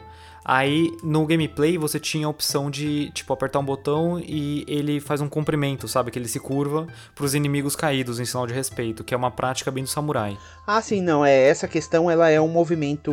Aí 0.49 0.97
no 1.03 1.27
gameplay 1.27 1.77
você 1.77 2.01
tinha 2.01 2.27
a 2.27 2.31
opção 2.31 2.71
de, 2.71 3.11
tipo, 3.11 3.31
apertar 3.35 3.59
um 3.59 3.65
botão 3.65 4.19
e 4.19 4.65
ele 4.67 4.99
faz 4.99 5.21
um 5.21 5.29
comprimento, 5.29 5.87
sabe? 5.87 6.11
Que 6.11 6.19
ele 6.19 6.27
se 6.27 6.41
curva 6.41 6.87
para 7.15 7.27
os 7.27 7.35
inimigos 7.35 7.77
caídos 7.77 8.19
em 8.19 8.25
sinal 8.25 8.47
de 8.47 8.55
respeito, 8.55 9.05
que 9.05 9.13
é 9.13 9.17
uma 9.17 9.31
prática 9.31 9.71
bem 9.71 9.85
do 9.85 9.91
samurai. 9.91 10.39
Ah, 10.67 10.81
sim, 10.81 11.03
não. 11.03 11.23
É, 11.23 11.49
essa 11.49 11.69
questão 11.69 12.11
ela 12.11 12.31
é 12.31 12.41
um 12.41 12.49
movimento 12.49 13.13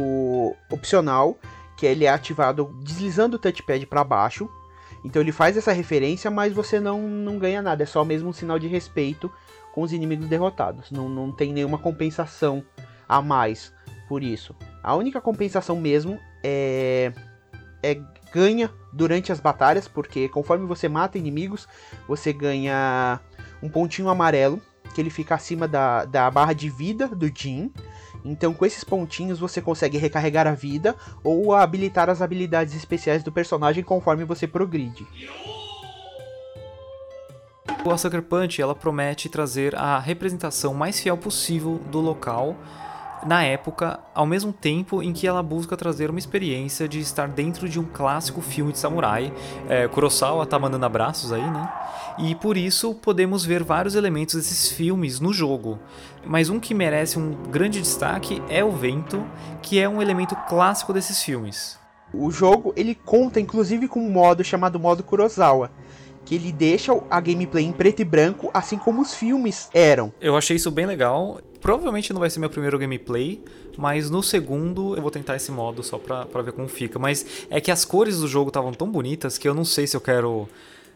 opcional, 0.71 1.37
que 1.75 1.85
ele 1.85 2.05
é 2.05 2.09
ativado 2.09 2.73
deslizando 2.81 3.35
o 3.35 3.39
touchpad 3.39 3.85
para 3.85 4.01
baixo. 4.05 4.49
Então 5.03 5.21
ele 5.21 5.33
faz 5.33 5.57
essa 5.57 5.73
referência, 5.73 6.31
mas 6.31 6.53
você 6.53 6.79
não, 6.79 7.01
não 7.01 7.37
ganha 7.37 7.61
nada. 7.61 7.83
É 7.83 7.85
só 7.85 8.05
mesmo 8.05 8.29
um 8.29 8.33
sinal 8.33 8.57
de 8.57 8.69
respeito 8.69 9.29
com 9.73 9.81
os 9.81 9.91
inimigos 9.91 10.29
derrotados. 10.29 10.89
Não, 10.89 11.09
não 11.09 11.33
tem 11.33 11.51
nenhuma 11.51 11.79
compensação 11.79 12.63
a 13.09 13.21
mais 13.21 13.73
por 14.07 14.23
isso. 14.23 14.55
A 14.81 14.95
única 14.95 15.19
compensação 15.19 15.75
mesmo 15.75 16.17
é, 16.47 17.11
é 17.81 17.99
ganha 18.31 18.69
durante 18.93 19.31
as 19.31 19.39
batalhas, 19.39 19.87
porque 19.87 20.29
conforme 20.29 20.67
você 20.67 20.87
mata 20.87 21.17
inimigos, 21.17 21.67
você 22.07 22.31
ganha 22.31 23.19
um 23.63 23.69
pontinho 23.69 24.09
amarelo, 24.09 24.61
que 24.93 25.01
ele 25.01 25.09
fica 25.09 25.33
acima 25.33 25.67
da, 25.67 26.05
da 26.05 26.29
barra 26.29 26.53
de 26.53 26.69
vida 26.69 27.07
do 27.07 27.31
Jin. 27.33 27.71
Então, 28.23 28.53
com 28.53 28.65
esses 28.65 28.83
pontinhos, 28.83 29.39
você 29.39 29.61
consegue 29.61 29.97
recarregar 29.97 30.47
a 30.47 30.53
vida 30.53 30.95
ou 31.23 31.53
habilitar 31.53 32.09
as 32.09 32.21
habilidades 32.21 32.75
especiais 32.75 33.23
do 33.23 33.31
personagem 33.31 33.83
conforme 33.83 34.23
você 34.23 34.45
progride. 34.45 35.07
A 37.85 37.97
Sucker 37.97 38.23
Punch 38.23 38.59
ela 38.61 38.73
promete 38.73 39.29
trazer 39.29 39.75
a 39.75 39.99
representação 39.99 40.73
mais 40.73 40.99
fiel 40.99 41.17
possível 41.17 41.79
do 41.91 42.01
local 42.01 42.55
na 43.25 43.43
época, 43.43 43.99
ao 44.13 44.25
mesmo 44.25 44.51
tempo 44.51 45.01
em 45.01 45.13
que 45.13 45.27
ela 45.27 45.41
busca 45.41 45.77
trazer 45.77 46.09
uma 46.09 46.19
experiência 46.19 46.87
de 46.87 46.99
estar 46.99 47.27
dentro 47.27 47.67
de 47.69 47.79
um 47.79 47.85
clássico 47.85 48.41
filme 48.41 48.71
de 48.71 48.79
samurai. 48.79 49.33
É, 49.69 49.87
Kurosawa 49.87 50.45
tá 50.45 50.57
mandando 50.57 50.85
abraços 50.85 51.31
aí, 51.31 51.41
né? 51.41 51.71
E 52.17 52.33
por 52.35 52.55
isso 52.55 52.93
podemos 52.95 53.45
ver 53.45 53.63
vários 53.63 53.95
elementos 53.95 54.35
desses 54.35 54.71
filmes 54.71 55.19
no 55.19 55.33
jogo. 55.33 55.79
Mas 56.25 56.49
um 56.49 56.59
que 56.59 56.73
merece 56.73 57.19
um 57.19 57.33
grande 57.49 57.79
destaque 57.79 58.41
é 58.49 58.63
o 58.63 58.71
vento, 58.71 59.25
que 59.61 59.79
é 59.79 59.87
um 59.87 60.01
elemento 60.01 60.35
clássico 60.47 60.93
desses 60.93 61.21
filmes. 61.21 61.77
O 62.13 62.31
jogo 62.31 62.73
ele 62.77 62.95
conta 62.95 63.39
inclusive 63.39 63.87
com 63.87 63.99
um 63.99 64.09
modo 64.09 64.43
chamado 64.43 64.79
modo 64.79 65.03
Kurosawa, 65.03 65.71
que 66.25 66.35
ele 66.35 66.51
deixa 66.51 66.91
a 67.09 67.21
gameplay 67.21 67.63
em 67.63 67.71
preto 67.71 68.01
e 68.01 68.05
branco, 68.05 68.49
assim 68.53 68.77
como 68.77 69.01
os 69.01 69.13
filmes 69.13 69.69
eram. 69.73 70.11
Eu 70.19 70.35
achei 70.35 70.55
isso 70.55 70.71
bem 70.71 70.85
legal. 70.85 71.39
Provavelmente 71.61 72.11
não 72.11 72.19
vai 72.19 72.29
ser 72.29 72.39
meu 72.39 72.49
primeiro 72.49 72.77
gameplay, 72.79 73.41
mas 73.77 74.09
no 74.09 74.23
segundo 74.23 74.95
eu 74.95 75.01
vou 75.01 75.11
tentar 75.11 75.35
esse 75.35 75.51
modo 75.51 75.83
só 75.83 75.97
pra, 75.97 76.25
pra 76.25 76.41
ver 76.41 76.51
como 76.51 76.67
fica. 76.67 76.97
Mas 76.97 77.47
é 77.49 77.61
que 77.61 77.71
as 77.71 77.85
cores 77.85 78.19
do 78.19 78.27
jogo 78.27 78.49
estavam 78.49 78.71
tão 78.71 78.89
bonitas 78.89 79.37
que 79.37 79.47
eu 79.47 79.53
não 79.53 79.63
sei 79.63 79.85
se 79.87 79.95
eu 79.95 80.01
quero 80.01 80.47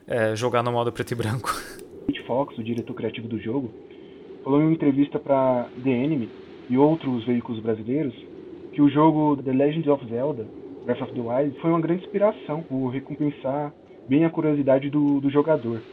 é, 0.07 0.36
jogar 0.36 0.63
no 0.63 0.71
modo 0.71 0.91
preto 0.91 1.12
e 1.12 1.15
branco. 1.15 1.50
Pete 2.07 2.24
Fox, 2.25 2.57
o 2.57 2.63
diretor 2.63 2.93
criativo 2.95 3.27
do 3.27 3.39
jogo, 3.39 3.71
falou 4.43 4.59
em 4.59 4.63
uma 4.63 4.74
entrevista 4.74 5.19
para 5.19 5.67
The 5.83 5.89
Enemy 5.89 6.29
e 6.69 6.77
outros 6.77 7.24
veículos 7.25 7.62
brasileiros 7.62 8.13
que 8.74 8.81
o 8.81 8.89
jogo 8.89 9.38
The 9.43 9.51
Legend 9.51 9.89
of 9.89 10.05
Zelda 10.07 10.48
Breath 10.86 11.01
of 11.01 11.13
the 11.13 11.21
Wild 11.21 11.59
foi 11.59 11.69
uma 11.69 11.79
grande 11.79 12.03
inspiração 12.03 12.63
por 12.63 12.89
recompensar 12.89 13.71
bem 14.09 14.25
a 14.25 14.29
curiosidade 14.29 14.89
do, 14.89 15.21
do 15.21 15.29
jogador. 15.29 15.83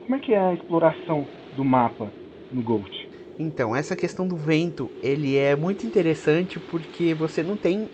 Como 0.00 0.16
é 0.16 0.20
que 0.20 0.32
é 0.32 0.38
a 0.38 0.54
exploração 0.54 1.28
do 1.52 1.64
mapa 1.64 2.12
no 2.50 2.62
Ghost? 2.62 2.94
Então, 3.38 3.74
essa 3.74 3.94
questão 3.94 4.26
do 4.26 4.36
vento, 4.36 4.92
ele 5.00 5.36
é 5.36 5.54
muito 5.54 5.86
interessante 5.86 6.58
porque 6.58 7.14
você 7.14 7.42
não 7.42 7.56
tem 7.56 7.88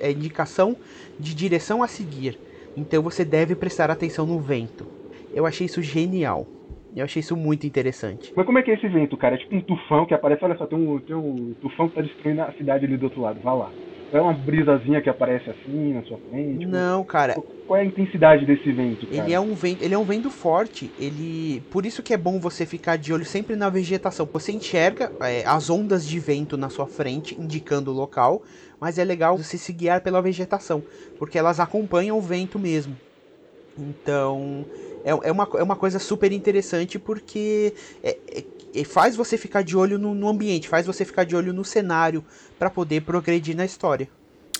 é, 0.00 0.10
indicação 0.12 0.76
de 1.18 1.34
direção 1.34 1.82
a 1.82 1.88
seguir. 1.88 2.38
Então 2.76 3.02
você 3.02 3.24
deve 3.24 3.54
prestar 3.56 3.90
atenção 3.90 4.26
no 4.26 4.40
vento. 4.40 4.86
Eu 5.32 5.46
achei 5.46 5.66
isso 5.66 5.82
genial. 5.82 6.46
Eu 6.94 7.04
achei 7.04 7.20
isso 7.20 7.36
muito 7.36 7.66
interessante. 7.66 8.32
Mas 8.36 8.46
como 8.46 8.58
é 8.58 8.62
que 8.62 8.70
é 8.70 8.74
esse 8.74 8.88
vento, 8.88 9.16
cara? 9.16 9.34
É 9.34 9.38
tipo 9.38 9.54
um 9.54 9.60
tufão 9.62 10.06
que 10.06 10.14
aparece, 10.14 10.44
olha 10.44 10.56
só, 10.56 10.66
tem 10.66 10.78
um, 10.78 11.00
tem 11.00 11.16
um 11.16 11.54
tufão 11.60 11.88
que 11.88 11.94
tá 11.94 12.02
destruindo 12.02 12.42
a 12.42 12.52
cidade 12.52 12.84
ali 12.84 12.96
do 12.98 13.04
outro 13.04 13.20
lado, 13.20 13.40
vá 13.40 13.54
lá. 13.54 13.74
É 14.12 14.20
uma 14.20 14.34
brisazinha 14.34 15.00
que 15.00 15.08
aparece 15.08 15.48
assim 15.48 15.94
na 15.94 16.02
sua 16.02 16.18
frente? 16.28 16.66
Não, 16.66 17.02
cara. 17.02 17.34
Qual 17.66 17.78
é 17.78 17.80
a 17.80 17.84
intensidade 17.84 18.44
desse 18.44 18.70
vento, 18.70 19.06
cara? 19.06 19.22
Ele 19.22 19.32
é 19.32 19.40
um 19.40 19.54
vento, 19.54 19.82
ele 19.82 19.94
é 19.94 19.98
um 19.98 20.04
vento 20.04 20.28
forte. 20.28 20.90
Ele, 21.00 21.62
por 21.70 21.86
isso 21.86 22.02
que 22.02 22.12
é 22.12 22.18
bom 22.18 22.38
você 22.38 22.66
ficar 22.66 22.96
de 22.96 23.10
olho 23.10 23.24
sempre 23.24 23.56
na 23.56 23.70
vegetação. 23.70 24.28
Você 24.30 24.52
enxerga 24.52 25.10
é, 25.22 25.42
as 25.46 25.70
ondas 25.70 26.06
de 26.06 26.18
vento 26.18 26.58
na 26.58 26.68
sua 26.68 26.86
frente, 26.86 27.34
indicando 27.40 27.90
o 27.90 27.94
local, 27.94 28.42
mas 28.78 28.98
é 28.98 29.04
legal 29.04 29.38
você 29.38 29.56
se 29.56 29.72
guiar 29.72 30.02
pela 30.02 30.20
vegetação, 30.20 30.82
porque 31.18 31.38
elas 31.38 31.58
acompanham 31.58 32.18
o 32.18 32.20
vento 32.20 32.58
mesmo. 32.58 32.94
Então, 33.78 34.66
é, 35.04 35.10
é, 35.10 35.32
uma, 35.32 35.48
é 35.54 35.62
uma 35.62 35.76
coisa 35.76 35.98
super 35.98 36.30
interessante 36.32 36.98
porque 36.98 37.72
é, 38.02 38.18
é, 38.30 38.44
é 38.74 38.84
faz 38.84 39.16
você 39.16 39.36
ficar 39.36 39.62
de 39.62 39.76
olho 39.76 39.98
no, 39.98 40.14
no, 40.14 40.28
ambiente, 40.28 40.68
faz 40.68 40.86
você 40.86 41.04
ficar 41.04 41.24
de 41.24 41.36
olho 41.36 41.52
no 41.52 41.64
cenário 41.64 42.24
para 42.58 42.70
poder 42.70 43.02
progredir 43.02 43.56
na 43.56 43.64
história. 43.64 44.08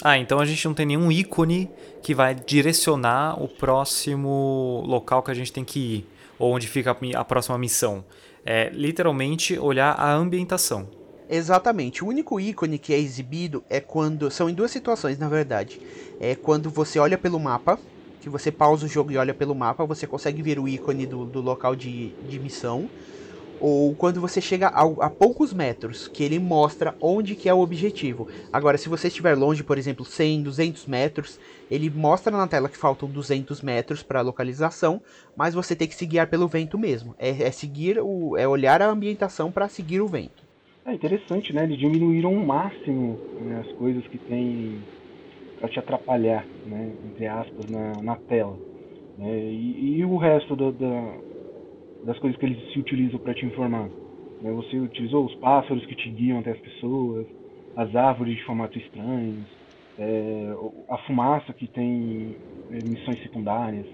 Ah, 0.03 0.19
então 0.19 0.41
a 0.41 0.45
gente 0.45 0.65
não 0.67 0.75
tem 0.75 0.87
nenhum 0.87 1.11
ícone 1.13 1.71
que 2.03 2.15
vai 2.15 2.35
direcionar 2.35 3.41
o 3.43 3.47
próximo 3.47 4.83
local 4.87 5.23
que 5.23 5.31
a 5.31 5.35
gente 5.35 5.53
tem 5.53 5.65
que 5.65 5.79
ir, 5.79 6.07
ou 6.39 6.53
onde 6.53 6.67
fica 6.67 6.97
a 7.15 7.25
próxima 7.25 7.57
missão. 7.57 8.05
É 8.45 8.71
literalmente 8.71 9.59
olhar 9.59 9.93
a 9.93 10.13
ambientação. 10.13 10.89
Exatamente. 11.31 12.05
O 12.05 12.09
único 12.09 12.39
ícone 12.39 12.79
que 12.79 12.93
é 12.93 12.99
exibido 12.99 13.65
é 13.71 13.81
quando. 13.81 14.31
São 14.31 14.51
em 14.51 14.55
duas 14.55 14.71
situações, 14.71 15.19
na 15.19 15.29
verdade. 15.29 15.81
É 16.21 16.35
quando 16.35 16.69
você 16.69 16.99
olha 16.99 17.17
pelo 17.17 17.39
mapa 17.39 17.79
que 18.21 18.29
você 18.29 18.53
pausa 18.53 18.87
o 18.87 18.89
jogo 18.89 19.11
e 19.11 19.17
olha 19.17 19.35
pelo 19.35 19.53
mapa, 19.53 19.85
você 19.85 20.07
consegue 20.07 20.43
ver 20.43 20.57
o 20.59 20.69
ícone 20.69 21.07
do, 21.07 21.25
do 21.25 21.41
local 21.41 21.75
de, 21.75 22.11
de 22.29 22.39
missão. 22.39 22.89
Ou 23.63 23.95
quando 23.95 24.21
você 24.21 24.41
chega 24.41 24.67
a, 24.67 24.83
a, 24.83 25.09
poucos 25.09 25.53
metros, 25.53 26.09
que 26.09 26.25
ele 26.25 26.41
mostra 26.41 26.97
onde 27.01 27.37
que 27.37 27.49
é 27.49 27.55
o 27.55 27.61
objetivo. 27.61 28.27
Agora, 28.53 28.77
se 28.77 28.89
você 28.89 29.07
estiver 29.07 29.37
longe, 29.37 29.63
por 29.63 29.79
exemplo, 29.79 30.05
100, 30.05 30.43
200 30.43 30.87
metros, 30.87 31.39
ele 31.71 31.89
mostra 31.89 32.37
na 32.37 32.49
tela 32.49 32.69
que 32.69 32.77
faltam 32.77 33.09
200 33.09 33.63
metros 33.63 34.03
para 34.03 34.19
a 34.19 34.23
localização, 34.23 35.01
mas 35.37 35.55
você 35.55 35.77
tem 35.77 35.87
que 35.87 35.95
se 35.95 36.05
guiar 36.05 36.27
pelo 36.27 36.49
vento 36.49 36.77
mesmo. 36.77 37.15
É, 37.17 37.29
é 37.45 37.51
seguir 37.53 38.01
o, 38.01 38.37
é 38.37 38.49
olhar 38.49 38.83
a 38.83 38.91
ambientação 38.91 39.53
para 39.53 39.69
seguir 39.69 40.01
o 40.01 40.09
vento. 40.09 40.43
É 40.85 40.93
interessante, 40.93 41.53
né? 41.53 41.63
Eles 41.63 41.79
diminuíram 41.79 42.33
o 42.33 42.45
máximo 42.45 43.17
né, 43.41 43.65
as 43.65 43.73
coisas 43.77 44.05
que 44.09 44.19
tem 44.19 44.81
para 45.61 45.69
te 45.69 45.79
atrapalhar, 45.79 46.45
né? 46.67 46.91
Entre 47.07 47.29
aspas, 47.29 47.71
na, 47.71 47.93
na 48.03 48.17
tela. 48.17 48.59
Né? 49.17 49.39
E, 49.39 49.99
e 49.99 50.05
o 50.05 50.17
resto 50.17 50.57
da, 50.57 50.73
da 50.73 51.15
das 52.05 52.19
coisas 52.19 52.39
que 52.39 52.47
eles 52.47 52.73
se 52.73 52.79
utilizam 52.79 53.19
para 53.19 53.35
te 53.35 53.47
informar. 53.47 53.89
Né? 54.41 54.51
Você 54.53 54.79
utilizou 54.79 55.25
os 55.25 55.35
pássaros 55.37 55.85
que 55.87 55.95
te 55.95 56.11
guiam 56.11 56.41
até 56.41 56.53
as 56.53 56.59
pessoas, 56.59 57.27
as 57.77 57.95
árvores 57.95 58.37
de 58.37 58.45
formato 58.45 58.79
estranhos, 58.79 59.45
é, 59.99 60.55
a 60.89 60.99
fumaça 60.99 61.53
que 61.53 61.67
tem 61.67 62.37
é, 62.71 62.79
missões 62.85 63.23
secundárias. 63.23 63.87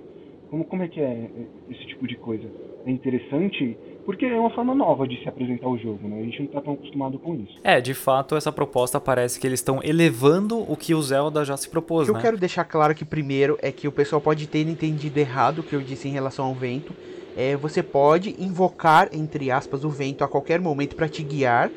Como, 0.50 0.64
como 0.64 0.82
é 0.82 0.88
que 0.88 1.00
é 1.00 1.28
esse 1.70 1.86
tipo 1.86 2.06
de 2.06 2.16
coisa? 2.16 2.48
É 2.86 2.90
interessante 2.90 3.76
porque 4.06 4.24
é 4.24 4.40
uma 4.40 4.48
forma 4.48 4.74
nova 4.74 5.06
de 5.06 5.22
se 5.22 5.28
apresentar 5.28 5.68
o 5.68 5.76
jogo, 5.76 6.08
né? 6.08 6.20
A 6.20 6.24
gente 6.24 6.38
não 6.38 6.46
está 6.46 6.62
tão 6.62 6.72
acostumado 6.72 7.18
com 7.18 7.34
isso. 7.34 7.60
É, 7.62 7.78
de 7.78 7.92
fato, 7.92 8.34
essa 8.34 8.50
proposta 8.50 8.98
parece 8.98 9.38
que 9.38 9.46
eles 9.46 9.60
estão 9.60 9.80
elevando 9.84 10.58
o 10.60 10.74
que 10.74 10.94
o 10.94 11.02
Zelda 11.02 11.44
já 11.44 11.54
se 11.58 11.68
propôs, 11.68 12.08
O 12.08 12.12
que 12.12 12.14
né? 12.14 12.18
eu 12.18 12.22
quero 12.22 12.38
deixar 12.38 12.64
claro 12.64 12.94
que 12.94 13.04
primeiro 13.04 13.58
é 13.60 13.70
que 13.70 13.86
o 13.86 13.92
pessoal 13.92 14.22
pode 14.22 14.46
ter 14.46 14.66
entendido 14.66 15.18
errado 15.18 15.58
o 15.58 15.62
que 15.62 15.74
eu 15.74 15.82
disse 15.82 16.08
em 16.08 16.12
relação 16.12 16.46
ao 16.46 16.54
vento, 16.54 16.94
é, 17.38 17.56
você 17.56 17.84
pode 17.84 18.34
invocar, 18.42 19.08
entre 19.12 19.48
aspas, 19.50 19.84
o 19.84 19.90
vento 19.90 20.24
a 20.24 20.28
qualquer 20.28 20.60
momento 20.60 20.96
para 20.96 21.08
te 21.08 21.22
guiar, 21.22 21.70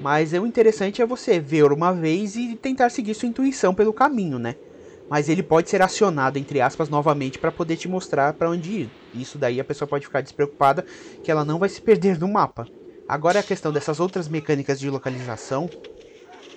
mas 0.00 0.32
o 0.32 0.46
interessante 0.46 1.02
é 1.02 1.06
você 1.06 1.38
ver 1.38 1.72
uma 1.72 1.92
vez 1.92 2.36
e 2.36 2.56
tentar 2.56 2.88
seguir 2.90 3.14
sua 3.14 3.28
intuição 3.28 3.74
pelo 3.74 3.92
caminho, 3.92 4.38
né? 4.38 4.56
Mas 5.08 5.28
ele 5.28 5.42
pode 5.42 5.68
ser 5.68 5.82
acionado, 5.82 6.38
entre 6.38 6.58
aspas, 6.60 6.88
novamente 6.88 7.38
para 7.38 7.52
poder 7.52 7.76
te 7.76 7.86
mostrar 7.86 8.32
para 8.34 8.48
onde 8.50 8.72
ir. 8.72 8.90
Isso 9.12 9.38
daí 9.38 9.60
a 9.60 9.64
pessoa 9.64 9.86
pode 9.86 10.06
ficar 10.06 10.22
despreocupada 10.22 10.86
que 11.22 11.30
ela 11.30 11.44
não 11.44 11.58
vai 11.58 11.68
se 11.68 11.82
perder 11.82 12.18
no 12.18 12.28
mapa. 12.28 12.66
Agora 13.06 13.40
a 13.40 13.42
questão 13.42 13.72
dessas 13.72 14.00
outras 14.00 14.26
mecânicas 14.28 14.80
de 14.80 14.88
localização 14.88 15.70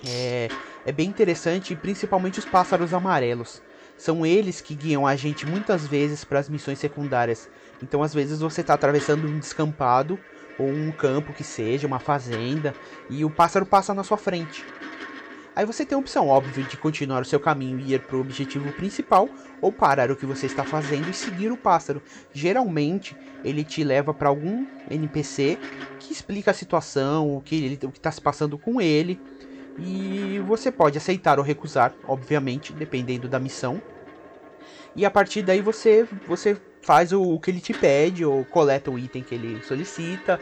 é, 0.06 0.52
é 0.84 0.92
bem 0.92 1.08
interessante, 1.08 1.74
principalmente 1.76 2.38
os 2.38 2.46
pássaros 2.46 2.94
amarelos. 2.94 3.62
São 3.96 4.24
eles 4.24 4.60
que 4.60 4.74
guiam 4.76 5.06
a 5.06 5.16
gente 5.16 5.44
muitas 5.46 5.86
vezes 5.86 6.24
para 6.24 6.38
as 6.38 6.48
missões 6.48 6.78
secundárias. 6.78 7.48
Então, 7.82 8.02
às 8.02 8.12
vezes, 8.12 8.40
você 8.40 8.60
está 8.60 8.74
atravessando 8.74 9.26
um 9.26 9.38
descampado 9.38 10.18
ou 10.58 10.68
um 10.68 10.90
campo 10.90 11.32
que 11.32 11.44
seja, 11.44 11.86
uma 11.86 12.00
fazenda, 12.00 12.74
e 13.08 13.24
o 13.24 13.30
pássaro 13.30 13.64
passa 13.64 13.94
na 13.94 14.02
sua 14.02 14.16
frente. 14.16 14.64
Aí 15.54 15.66
você 15.66 15.84
tem 15.84 15.96
a 15.96 15.98
opção, 15.98 16.28
óbvio, 16.28 16.64
de 16.64 16.76
continuar 16.76 17.22
o 17.22 17.24
seu 17.24 17.40
caminho 17.40 17.80
e 17.80 17.94
ir 17.94 18.00
para 18.00 18.16
o 18.16 18.20
objetivo 18.20 18.70
principal, 18.72 19.28
ou 19.60 19.72
parar 19.72 20.10
o 20.10 20.16
que 20.16 20.26
você 20.26 20.46
está 20.46 20.64
fazendo 20.64 21.10
e 21.10 21.14
seguir 21.14 21.50
o 21.50 21.56
pássaro. 21.56 22.00
Geralmente, 22.32 23.16
ele 23.44 23.64
te 23.64 23.82
leva 23.82 24.14
para 24.14 24.28
algum 24.28 24.66
NPC 24.88 25.58
que 25.98 26.12
explica 26.12 26.52
a 26.52 26.54
situação, 26.54 27.36
o 27.36 27.40
que 27.40 27.76
está 27.92 28.10
se 28.10 28.20
passando 28.20 28.56
com 28.56 28.80
ele, 28.80 29.20
e 29.80 30.40
você 30.46 30.70
pode 30.70 30.98
aceitar 30.98 31.38
ou 31.38 31.44
recusar, 31.44 31.92
obviamente, 32.06 32.72
dependendo 32.72 33.28
da 33.28 33.38
missão. 33.40 33.82
E 34.94 35.04
a 35.04 35.10
partir 35.10 35.42
daí 35.42 35.60
você, 35.60 36.06
você 36.26 36.56
faz 36.88 37.12
o, 37.12 37.20
o 37.20 37.38
que 37.38 37.50
ele 37.50 37.60
te 37.60 37.74
pede, 37.74 38.24
ou 38.24 38.46
coleta 38.46 38.90
o 38.90 38.98
item 38.98 39.22
que 39.22 39.34
ele 39.34 39.60
solicita, 39.60 40.40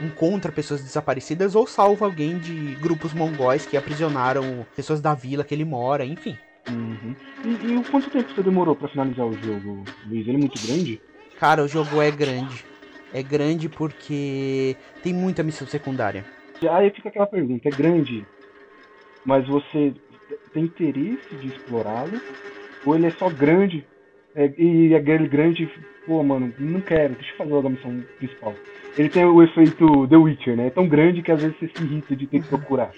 encontra 0.00 0.52
pessoas 0.52 0.80
desaparecidas 0.80 1.56
ou 1.56 1.66
salva 1.66 2.06
alguém 2.06 2.38
de 2.38 2.76
grupos 2.76 3.12
mongóis 3.12 3.66
que 3.66 3.76
aprisionaram 3.76 4.64
pessoas 4.76 5.00
da 5.00 5.14
vila 5.14 5.42
que 5.42 5.52
ele 5.52 5.64
mora, 5.64 6.04
enfim. 6.04 6.38
Uhum. 6.68 7.16
E, 7.44 7.72
e 7.72 7.84
quanto 7.90 8.08
tempo 8.08 8.32
você 8.32 8.40
demorou 8.40 8.76
para 8.76 8.86
finalizar 8.86 9.26
o 9.26 9.32
jogo, 9.32 9.82
Luiz? 10.06 10.28
Ele 10.28 10.36
é 10.36 10.38
muito 10.38 10.64
grande? 10.64 11.00
Cara, 11.40 11.64
o 11.64 11.66
jogo 11.66 12.00
é 12.00 12.08
grande. 12.12 12.64
É 13.12 13.20
grande 13.20 13.68
porque 13.68 14.76
tem 15.02 15.12
muita 15.12 15.42
missão 15.42 15.66
secundária. 15.66 16.24
Aí 16.70 16.90
fica 16.90 17.08
aquela 17.08 17.26
pergunta, 17.26 17.68
é 17.68 17.72
grande, 17.72 18.24
mas 19.24 19.44
você 19.48 19.92
tem 20.52 20.66
interesse 20.66 21.34
de 21.34 21.48
explorá-lo? 21.48 22.20
Ou 22.86 22.94
ele 22.94 23.06
é 23.06 23.10
só 23.10 23.28
grande 23.28 23.84
é, 24.34 24.52
e 24.56 24.94
é 24.94 25.00
grande, 25.00 25.68
pô, 26.06 26.22
mano, 26.22 26.52
não 26.58 26.80
quero, 26.80 27.14
deixa 27.14 27.32
eu 27.32 27.36
fazer 27.36 27.50
logo 27.52 27.66
a 27.66 27.70
missão 27.70 28.04
principal. 28.18 28.54
Ele 28.96 29.08
tem 29.08 29.24
o 29.24 29.42
efeito 29.42 30.08
The 30.08 30.16
Witcher, 30.16 30.56
né? 30.56 30.66
É 30.66 30.70
tão 30.70 30.88
grande 30.88 31.22
que 31.22 31.32
às 31.32 31.40
vezes 31.40 31.56
você 31.58 31.70
se 31.74 31.82
irrita 31.82 32.16
de 32.16 32.26
ter 32.26 32.42
que 32.42 32.48
procurar. 32.48 32.92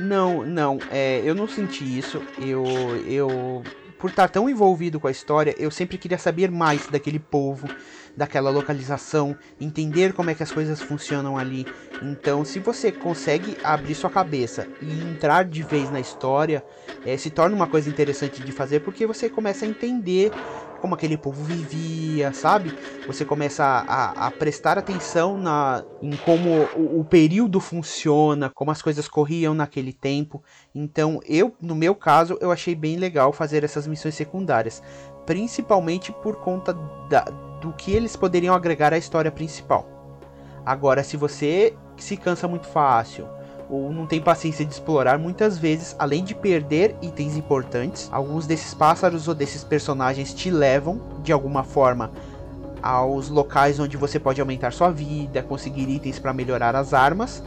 Não, 0.00 0.46
não, 0.46 0.78
é, 0.90 1.20
eu 1.24 1.34
não 1.34 1.46
senti 1.46 1.84
isso. 1.84 2.22
Eu, 2.40 2.64
eu, 3.06 3.62
por 3.98 4.08
estar 4.08 4.28
tão 4.28 4.48
envolvido 4.48 4.98
com 4.98 5.06
a 5.06 5.10
história, 5.10 5.54
eu 5.58 5.70
sempre 5.70 5.98
queria 5.98 6.16
saber 6.16 6.50
mais 6.50 6.86
daquele 6.86 7.18
povo, 7.18 7.68
daquela 8.20 8.50
localização, 8.50 9.34
entender 9.58 10.12
como 10.12 10.28
é 10.28 10.34
que 10.34 10.42
as 10.42 10.52
coisas 10.52 10.78
funcionam 10.82 11.38
ali. 11.38 11.66
Então, 12.02 12.44
se 12.44 12.58
você 12.58 12.92
consegue 12.92 13.56
abrir 13.64 13.94
sua 13.94 14.10
cabeça 14.10 14.68
e 14.82 14.92
entrar 15.10 15.42
de 15.46 15.62
vez 15.62 15.90
na 15.90 16.00
história, 16.00 16.62
é, 17.06 17.16
se 17.16 17.30
torna 17.30 17.56
uma 17.56 17.66
coisa 17.66 17.88
interessante 17.88 18.42
de 18.42 18.52
fazer 18.52 18.80
porque 18.80 19.06
você 19.06 19.30
começa 19.30 19.64
a 19.64 19.68
entender 19.68 20.32
como 20.82 20.94
aquele 20.94 21.16
povo 21.16 21.42
vivia, 21.44 22.30
sabe? 22.34 22.70
Você 23.06 23.24
começa 23.24 23.64
a, 23.64 24.26
a 24.26 24.30
prestar 24.30 24.76
atenção 24.76 25.38
na, 25.38 25.82
em 26.02 26.10
como 26.10 26.50
o, 26.76 27.00
o, 27.00 27.04
período 27.04 27.58
funciona, 27.58 28.50
como 28.50 28.70
as 28.70 28.82
coisas 28.82 29.08
corriam 29.08 29.54
naquele 29.54 29.94
tempo. 29.94 30.42
Então, 30.74 31.20
eu, 31.26 31.54
no 31.60 31.74
meu 31.74 31.94
caso, 31.94 32.36
eu 32.38 32.52
achei 32.52 32.74
bem 32.74 32.96
legal 32.96 33.32
fazer 33.32 33.64
essas 33.64 33.86
missões 33.86 34.14
secundárias, 34.14 34.82
principalmente 35.24 36.12
por 36.12 36.36
conta 36.36 36.74
da, 37.08 37.24
do 37.60 37.72
que 37.72 37.92
eles 37.92 38.16
poderiam 38.16 38.54
agregar 38.54 38.92
à 38.92 38.98
história 38.98 39.30
principal. 39.30 39.86
Agora, 40.64 41.02
se 41.02 41.16
você 41.16 41.74
se 41.96 42.16
cansa 42.16 42.48
muito 42.48 42.66
fácil 42.66 43.26
ou 43.68 43.92
não 43.92 44.06
tem 44.06 44.20
paciência 44.20 44.64
de 44.64 44.72
explorar, 44.72 45.18
muitas 45.18 45.56
vezes, 45.56 45.94
além 45.98 46.24
de 46.24 46.34
perder 46.34 46.96
itens 47.00 47.36
importantes, 47.36 48.08
alguns 48.10 48.46
desses 48.46 48.74
pássaros 48.74 49.28
ou 49.28 49.34
desses 49.34 49.62
personagens 49.62 50.34
te 50.34 50.50
levam 50.50 51.00
de 51.22 51.32
alguma 51.32 51.62
forma 51.62 52.10
aos 52.82 53.28
locais 53.28 53.78
onde 53.78 53.96
você 53.96 54.18
pode 54.18 54.40
aumentar 54.40 54.72
sua 54.72 54.90
vida, 54.90 55.42
conseguir 55.42 55.88
itens 55.88 56.18
para 56.18 56.32
melhorar 56.32 56.74
as 56.74 56.92
armas. 56.92 57.42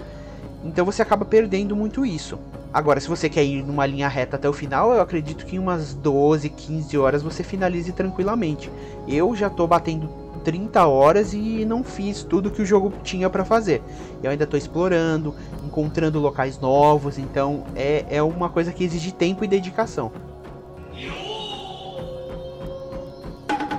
Então 0.64 0.86
você 0.86 1.02
acaba 1.02 1.26
perdendo 1.26 1.76
muito 1.76 2.06
isso. 2.06 2.40
Agora, 2.74 3.00
se 3.00 3.08
você 3.08 3.30
quer 3.30 3.44
ir 3.44 3.64
numa 3.64 3.86
linha 3.86 4.08
reta 4.08 4.36
até 4.36 4.50
o 4.50 4.54
final, 4.54 4.94
eu 4.94 5.02
acredito 5.02 5.46
que 5.46 5.56
em 5.56 5.60
umas 5.60 5.94
12, 5.94 6.50
15 6.50 6.98
horas 6.98 7.22
você 7.22 7.44
finalize 7.44 7.92
tranquilamente. 7.92 8.72
Eu 9.08 9.36
já 9.36 9.50
tô 9.50 9.68
batendo 9.68 10.10
30 10.44 10.86
horas 10.88 11.34
e 11.34 11.66
não 11.66 11.84
fiz 11.84 12.24
tudo 12.24 12.52
que 12.52 12.62
o 12.62 12.66
jogo 12.66 12.92
tinha 13.04 13.30
para 13.30 13.46
fazer. 13.46 13.82
Eu 14.22 14.32
ainda 14.32 14.44
estou 14.44 14.58
explorando, 14.58 15.36
encontrando 15.66 16.20
locais 16.20 16.60
novos, 16.60 17.18
então 17.18 17.66
é, 17.76 18.06
é 18.10 18.24
uma 18.24 18.50
coisa 18.50 18.72
que 18.72 18.84
exige 18.84 19.12
tempo 19.12 19.44
e 19.44 19.48
dedicação. 19.48 20.12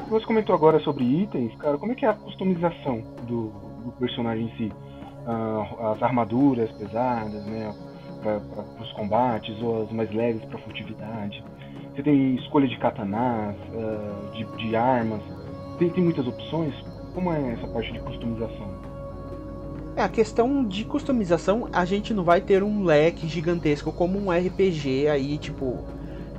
Você 0.08 0.26
comentou 0.26 0.54
agora 0.54 0.78
sobre 0.80 1.02
itens, 1.02 1.52
cara, 1.56 1.76
como 1.76 1.90
é 1.90 1.94
que 1.94 2.06
é 2.06 2.08
a 2.08 2.14
customização 2.14 3.02
do, 3.26 3.48
do 3.84 3.92
personagem 3.98 4.46
em 4.46 4.56
si? 4.56 4.72
Uh, 5.26 5.86
as 5.92 6.02
armaduras 6.02 6.70
pesadas, 6.72 7.44
né? 7.46 7.74
para 8.24 8.82
os 8.82 8.92
combates, 8.92 9.60
ou 9.60 9.82
as 9.82 9.92
mais 9.92 10.10
leves 10.12 10.42
para 10.46 10.58
furtividade. 10.58 11.44
Você 11.94 12.02
tem 12.02 12.34
escolha 12.36 12.66
de 12.66 12.76
katanás, 12.78 13.54
uh, 13.72 14.32
de, 14.32 14.44
de, 14.56 14.74
armas. 14.74 15.20
Tem, 15.78 15.90
tem 15.90 16.02
muitas 16.02 16.26
opções. 16.26 16.74
Como 17.14 17.32
é 17.32 17.52
essa 17.52 17.66
parte 17.68 17.92
de 17.92 18.00
customização? 18.00 18.74
É, 19.96 20.02
a 20.02 20.08
questão 20.08 20.64
de 20.64 20.84
customização, 20.84 21.68
a 21.72 21.84
gente 21.84 22.12
não 22.12 22.24
vai 22.24 22.40
ter 22.40 22.64
um 22.64 22.82
leque 22.82 23.28
gigantesco 23.28 23.92
como 23.92 24.18
um 24.18 24.30
RPG 24.32 25.06
aí, 25.06 25.38
tipo, 25.38 25.84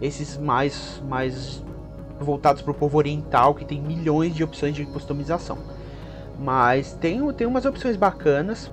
esses 0.01 0.37
mais, 0.37 1.01
mais 1.07 1.63
voltados 2.19 2.61
para 2.61 2.71
o 2.71 2.73
povo 2.73 2.97
oriental, 2.97 3.53
que 3.55 3.63
tem 3.63 3.81
milhões 3.81 4.35
de 4.35 4.43
opções 4.43 4.75
de 4.75 4.85
customização. 4.85 5.57
Mas 6.37 6.93
tem, 6.93 7.31
tem 7.33 7.47
umas 7.47 7.65
opções 7.65 7.95
bacanas 7.95 8.69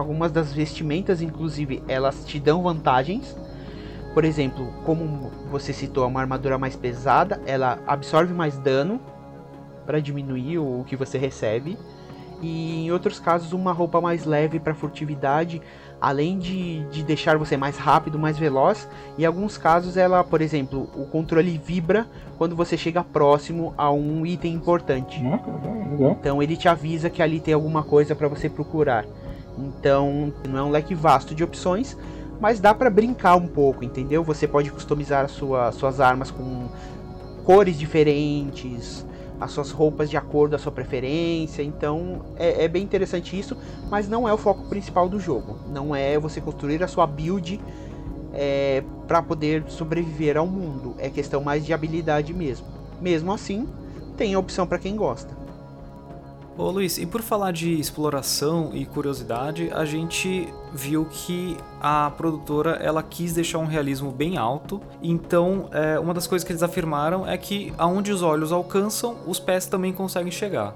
algumas 0.00 0.32
das 0.32 0.52
vestimentas, 0.52 1.20
inclusive, 1.20 1.82
elas 1.86 2.24
te 2.24 2.38
dão 2.38 2.62
vantagens. 2.62 3.36
Por 4.14 4.24
exemplo, 4.24 4.72
como 4.84 5.30
você 5.50 5.72
citou, 5.72 6.06
uma 6.06 6.20
armadura 6.20 6.58
mais 6.58 6.74
pesada, 6.74 7.40
ela 7.46 7.78
absorve 7.86 8.32
mais 8.32 8.58
dano 8.58 9.00
para 9.86 10.00
diminuir 10.00 10.58
o 10.58 10.84
que 10.86 10.96
você 10.96 11.18
recebe. 11.18 11.78
E 12.40 12.86
em 12.86 12.90
outros 12.90 13.18
casos 13.18 13.52
uma 13.52 13.72
roupa 13.72 14.00
mais 14.00 14.24
leve 14.24 14.58
para 14.58 14.74
furtividade, 14.74 15.60
além 16.00 16.38
de, 16.38 16.80
de 16.84 17.02
deixar 17.02 17.36
você 17.36 17.56
mais 17.56 17.76
rápido, 17.76 18.18
mais 18.18 18.38
veloz. 18.38 18.88
Em 19.18 19.24
alguns 19.24 19.58
casos 19.58 19.96
ela, 19.96 20.24
por 20.24 20.40
exemplo, 20.40 20.88
o 20.94 21.04
controle 21.06 21.58
vibra 21.58 22.06
quando 22.38 22.56
você 22.56 22.76
chega 22.76 23.04
próximo 23.04 23.74
a 23.76 23.90
um 23.90 24.24
item 24.24 24.54
importante. 24.54 25.20
Então 26.18 26.42
ele 26.42 26.56
te 26.56 26.68
avisa 26.68 27.10
que 27.10 27.22
ali 27.22 27.40
tem 27.40 27.52
alguma 27.52 27.82
coisa 27.82 28.14
para 28.14 28.28
você 28.28 28.48
procurar. 28.48 29.04
Então 29.58 30.32
não 30.48 30.58
é 30.58 30.62
um 30.62 30.70
leque 30.70 30.94
vasto 30.94 31.34
de 31.34 31.44
opções, 31.44 31.96
mas 32.40 32.58
dá 32.58 32.72
para 32.72 32.88
brincar 32.88 33.36
um 33.36 33.46
pouco, 33.46 33.84
entendeu? 33.84 34.24
Você 34.24 34.48
pode 34.48 34.70
customizar 34.70 35.28
sua, 35.28 35.70
suas 35.72 36.00
armas 36.00 36.30
com 36.30 36.68
cores 37.44 37.78
diferentes, 37.78 39.04
as 39.40 39.52
suas 39.52 39.70
roupas 39.70 40.10
de 40.10 40.16
acordo 40.16 40.54
a 40.54 40.58
sua 40.58 40.70
preferência. 40.70 41.62
Então 41.62 42.22
é, 42.36 42.64
é, 42.64 42.68
bem 42.68 42.82
interessante 42.82 43.38
isso, 43.38 43.56
mas 43.90 44.08
não 44.08 44.28
é 44.28 44.32
o 44.32 44.36
foco 44.36 44.64
principal 44.64 45.08
do 45.08 45.18
jogo. 45.18 45.56
Não 45.72 45.94
é 45.94 46.18
você 46.18 46.40
construir 46.40 46.82
a 46.82 46.88
sua 46.88 47.06
build 47.06 47.60
é, 48.32 48.82
para 49.08 49.22
poder 49.22 49.64
sobreviver 49.68 50.36
ao 50.36 50.46
mundo. 50.46 50.94
É 50.98 51.08
questão 51.08 51.42
mais 51.42 51.64
de 51.64 51.72
habilidade 51.72 52.34
mesmo. 52.34 52.66
Mesmo 53.00 53.32
assim, 53.32 53.66
tem 54.16 54.34
a 54.34 54.38
opção 54.38 54.66
para 54.66 54.78
quem 54.78 54.94
gosta. 54.94 55.40
Ô 56.58 56.70
Luiz, 56.70 56.98
e 56.98 57.06
por 57.06 57.22
falar 57.22 57.52
de 57.52 57.72
exploração 57.80 58.70
e 58.74 58.84
curiosidade, 58.84 59.70
a 59.72 59.84
gente 59.86 60.52
viu 60.72 61.06
que 61.10 61.56
a 61.80 62.10
produtora 62.16 62.72
ela 62.82 63.02
quis 63.02 63.32
deixar 63.32 63.58
um 63.58 63.66
realismo 63.66 64.10
bem 64.10 64.36
alto. 64.36 64.80
Então, 65.02 65.68
é, 65.72 65.98
uma 65.98 66.14
das 66.14 66.26
coisas 66.26 66.46
que 66.46 66.52
eles 66.52 66.62
afirmaram 66.62 67.26
é 67.26 67.36
que 67.36 67.72
aonde 67.78 68.12
os 68.12 68.22
olhos 68.22 68.52
alcançam, 68.52 69.16
os 69.26 69.38
pés 69.38 69.66
também 69.66 69.92
conseguem 69.92 70.30
chegar. 70.30 70.74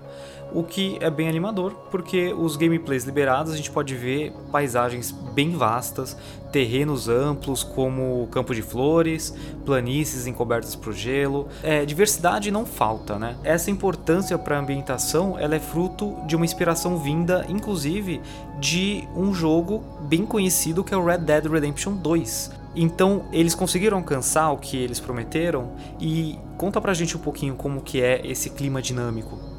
O 0.55 0.63
que 0.63 0.97
é 1.01 1.11
bem 1.11 1.29
animador, 1.29 1.73
porque 1.91 2.33
os 2.33 2.57
gameplays 2.57 3.03
liberados 3.03 3.53
a 3.53 3.57
gente 3.57 3.73
pode 3.73 3.97
ver 3.97 4.33
paisagens 4.53 5.11
bem 5.11 5.51
vastas, 5.51 6.17
terrenos 6.53 7.09
amplos 7.09 7.65
como 7.65 8.29
campo 8.31 8.55
de 8.55 8.63
flores, 8.63 9.35
planícies 9.67 10.29
encobertas 10.29 10.77
por 10.77 10.93
gelo. 10.93 11.49
É, 11.61 11.85
diversidade 11.85 12.53
não 12.53 12.65
falta, 12.65 13.19
né? 13.19 13.37
Essa 13.43 13.69
importância 13.69 14.39
para 14.39 14.57
a 14.57 14.61
ambientação 14.61 15.37
ela 15.37 15.57
é 15.57 15.59
fruto 15.61 16.15
de 16.25 16.37
uma 16.37 16.45
inspiração 16.45 16.99
vinda, 16.99 17.45
inclusive, 17.49 18.21
de 18.61 19.09
um 19.17 19.35
jogo 19.35 19.83
bem 20.03 20.25
conhecido 20.25 20.85
que 20.85 20.95
é 20.95 20.97
o 20.97 21.05
Red 21.05 21.19
Dead 21.19 21.47
Redemption 21.47 21.95
2. 21.95 22.53
Então, 22.77 23.25
eles 23.33 23.57
conseguiram 23.57 23.99
alcançar 23.99 24.53
o 24.53 24.59
que 24.59 24.77
eles 24.77 25.01
prometeram 25.01 25.73
e 26.01 26.39
conta 26.57 26.81
pra 26.81 26.95
gente 26.95 27.17
um 27.17 27.21
pouquinho 27.21 27.57
como 27.57 27.81
que 27.81 28.01
é 28.01 28.25
esse 28.25 28.51
clima 28.51 28.81
dinâmico. 28.81 29.54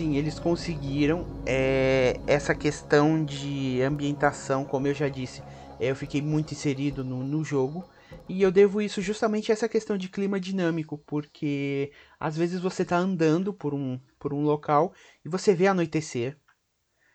Sim, 0.00 0.16
eles 0.16 0.38
conseguiram 0.38 1.26
é, 1.44 2.18
essa 2.26 2.54
questão 2.54 3.22
de 3.22 3.82
ambientação, 3.82 4.64
como 4.64 4.86
eu 4.86 4.94
já 4.94 5.10
disse, 5.10 5.42
eu 5.78 5.94
fiquei 5.94 6.22
muito 6.22 6.54
inserido 6.54 7.04
no, 7.04 7.22
no 7.22 7.44
jogo. 7.44 7.84
E 8.26 8.40
eu 8.40 8.50
devo 8.50 8.80
isso 8.80 9.02
justamente 9.02 9.50
a 9.50 9.52
essa 9.52 9.68
questão 9.68 9.98
de 9.98 10.08
clima 10.08 10.40
dinâmico, 10.40 10.96
porque 10.96 11.92
às 12.18 12.34
vezes 12.34 12.62
você 12.62 12.80
está 12.80 12.96
andando 12.96 13.52
por 13.52 13.74
um, 13.74 14.00
por 14.18 14.32
um 14.32 14.42
local 14.42 14.94
e 15.22 15.28
você 15.28 15.52
vê 15.52 15.66
anoitecer. 15.66 16.34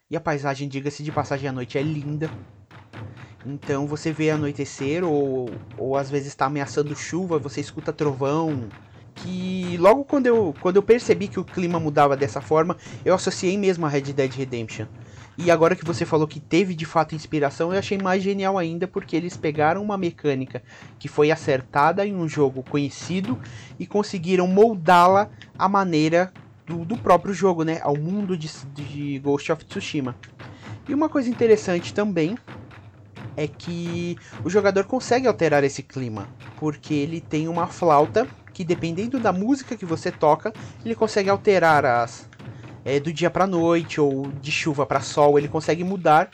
E 0.08 0.16
a 0.16 0.22
paisagem, 0.22 0.70
diga-se 0.70 1.02
de 1.02 1.12
passagem 1.12 1.50
à 1.50 1.52
noite, 1.52 1.80
é 1.80 1.82
linda. 1.82 2.30
Então 3.44 3.88
você 3.88 4.12
vê 4.12 4.30
anoitecer, 4.30 5.04
ou, 5.04 5.50
ou 5.80 5.98
às 5.98 6.12
vezes 6.12 6.28
está 6.28 6.46
ameaçando 6.46 6.96
chuva, 6.96 7.40
você 7.40 7.60
escuta 7.62 7.92
trovão. 7.92 8.70
Que 9.16 9.78
logo 9.80 10.04
quando 10.04 10.28
eu, 10.28 10.54
quando 10.60 10.76
eu 10.76 10.84
percebi 10.84 11.28
que 11.28 11.40
o 11.40 11.44
clima 11.44 11.80
mudava 11.80 12.16
dessa 12.16 12.42
forma, 12.42 12.78
eu 13.04 13.16
associei 13.16 13.58
mesmo 13.58 13.86
a 13.86 13.90
Red 13.90 14.14
Dead 14.14 14.34
Redemption. 14.34 14.86
E 15.38 15.52
agora 15.52 15.76
que 15.76 15.84
você 15.84 16.06
falou 16.06 16.28
que 16.28 16.40
teve 16.40 16.74
de 16.74 16.86
fato 16.86 17.14
inspiração, 17.14 17.74
eu 17.74 17.80
achei 17.80 17.98
mais 17.98 18.24
genial 18.24 18.58
ainda 18.58 18.88
porque 18.88 19.16
eles 19.16 19.36
pegaram 19.36 19.84
uma 19.84 19.98
mecânica 19.98 20.64
que 20.98 21.10
foi 21.10 21.30
acertada 21.30 22.06
em 22.06 22.16
um 22.16 22.28
jogo 22.28 22.64
conhecido 22.64 23.38
e 23.78 23.86
conseguiram 23.86 24.48
moldá-la 24.48 25.30
à 25.60 25.68
maneira 25.68 26.32
do, 26.66 26.86
do, 26.86 26.98
próprio 26.98 27.34
jogo, 27.34 27.64
né? 27.64 27.80
Ao 27.84 27.98
mundo 27.98 28.38
de, 28.38 28.50
de 28.74 29.20
Ghost 29.20 29.52
of 29.52 29.66
Tsushima. 29.66 30.16
E 30.88 30.94
uma 30.94 31.10
coisa 31.10 31.30
interessante 31.30 31.94
também 31.94 32.38
é 33.36 33.48
que 33.48 34.18
o 34.44 34.50
jogador 34.50 34.86
consegue 34.86 35.28
alterar 35.28 35.64
esse 35.66 35.84
clima, 35.84 36.30
porque 36.58 36.94
ele 36.94 37.20
tem 37.20 37.50
uma 37.50 37.68
flauta 37.68 38.26
que 38.56 38.64
dependendo 38.64 39.20
da 39.20 39.34
música 39.34 39.76
que 39.76 39.86
você 39.86 40.10
toca, 40.10 40.54
ele 40.86 40.96
consegue 40.96 41.30
alterar 41.30 41.86
as, 41.86 42.28
é, 42.86 43.02
do 43.02 43.12
dia 43.12 43.30
para 43.30 43.46
noite 43.46 44.00
ou 44.00 44.32
de 44.42 44.50
chuva 44.50 44.86
para 44.86 45.02
sol, 45.02 45.38
ele 45.38 45.50
consegue 45.50 45.84
mudar 45.84 46.32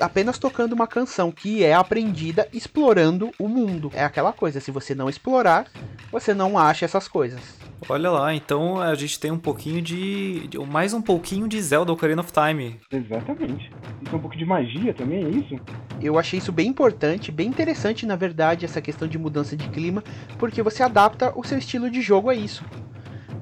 apenas 0.00 0.38
tocando 0.38 0.72
uma 0.72 0.86
canção 0.86 1.30
que 1.30 1.62
é 1.62 1.74
aprendida 1.74 2.48
explorando 2.54 3.32
o 3.38 3.46
mundo. 3.46 3.90
É 3.94 4.02
aquela 4.02 4.32
coisa, 4.32 4.60
se 4.60 4.70
você 4.70 4.94
não 4.94 5.10
explorar, 5.10 5.66
você 6.10 6.32
não 6.32 6.58
acha 6.58 6.86
essas 6.86 7.06
coisas. 7.06 7.61
Olha 7.88 8.10
lá, 8.10 8.34
então 8.34 8.80
a 8.80 8.94
gente 8.94 9.18
tem 9.18 9.30
um 9.30 9.38
pouquinho 9.38 9.82
de. 9.82 10.48
mais 10.70 10.94
um 10.94 11.02
pouquinho 11.02 11.48
de 11.48 11.60
Zelda 11.60 11.92
Ocarina 11.92 12.20
of 12.20 12.32
Time. 12.32 12.78
Exatamente. 12.90 13.70
E 14.00 14.04
tem 14.04 14.18
um 14.18 14.20
pouco 14.20 14.36
de 14.36 14.44
magia 14.44 14.94
também, 14.94 15.24
é 15.24 15.28
isso? 15.28 15.56
Eu 16.00 16.18
achei 16.18 16.38
isso 16.38 16.52
bem 16.52 16.68
importante, 16.68 17.32
bem 17.32 17.48
interessante, 17.48 18.06
na 18.06 18.16
verdade, 18.16 18.64
essa 18.64 18.80
questão 18.80 19.08
de 19.08 19.18
mudança 19.18 19.56
de 19.56 19.68
clima, 19.68 20.02
porque 20.38 20.62
você 20.62 20.82
adapta 20.82 21.32
o 21.36 21.44
seu 21.44 21.58
estilo 21.58 21.90
de 21.90 22.00
jogo 22.00 22.28
a 22.30 22.34
isso 22.34 22.64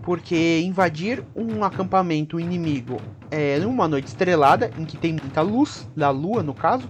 porque 0.03 0.61
invadir 0.61 1.23
um 1.37 1.63
acampamento 1.63 2.41
inimigo 2.41 3.01
é, 3.31 3.59
numa 3.59 3.87
noite 3.87 4.09
estrelada, 4.09 4.71
em 4.79 4.85
que 4.85 4.97
tem 4.97 5.13
muita 5.13 5.41
luz, 5.41 5.89
da 5.97 6.11
lua 6.11 6.43
no 6.43 6.55
caso, 6.55 6.89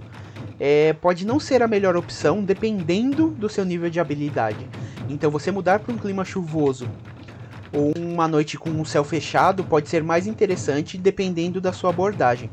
é, 0.59 0.93
pode 0.93 1.27
não 1.27 1.41
ser 1.41 1.63
a 1.63 1.69
melhor 1.69 1.97
opção 1.97 2.43
dependendo 2.43 3.31
do 3.31 3.49
seu 3.49 3.65
nível 3.65 3.91
de 3.91 4.01
habilidade. 4.01 4.67
Então 5.09 5.31
você 5.31 5.51
mudar 5.51 5.81
para 5.81 5.93
um 5.93 5.99
clima 5.99 6.25
chuvoso 6.25 6.89
ou 7.73 7.93
uma 7.97 8.27
noite 8.29 8.59
com 8.59 8.71
um 8.71 8.85
céu 8.85 9.05
fechado 9.05 9.65
pode 9.65 9.89
ser 9.89 10.03
mais 10.03 10.27
interessante 10.27 10.99
dependendo 10.99 11.61
da 11.61 11.73
sua 11.73 11.91
abordagem. 11.91 12.51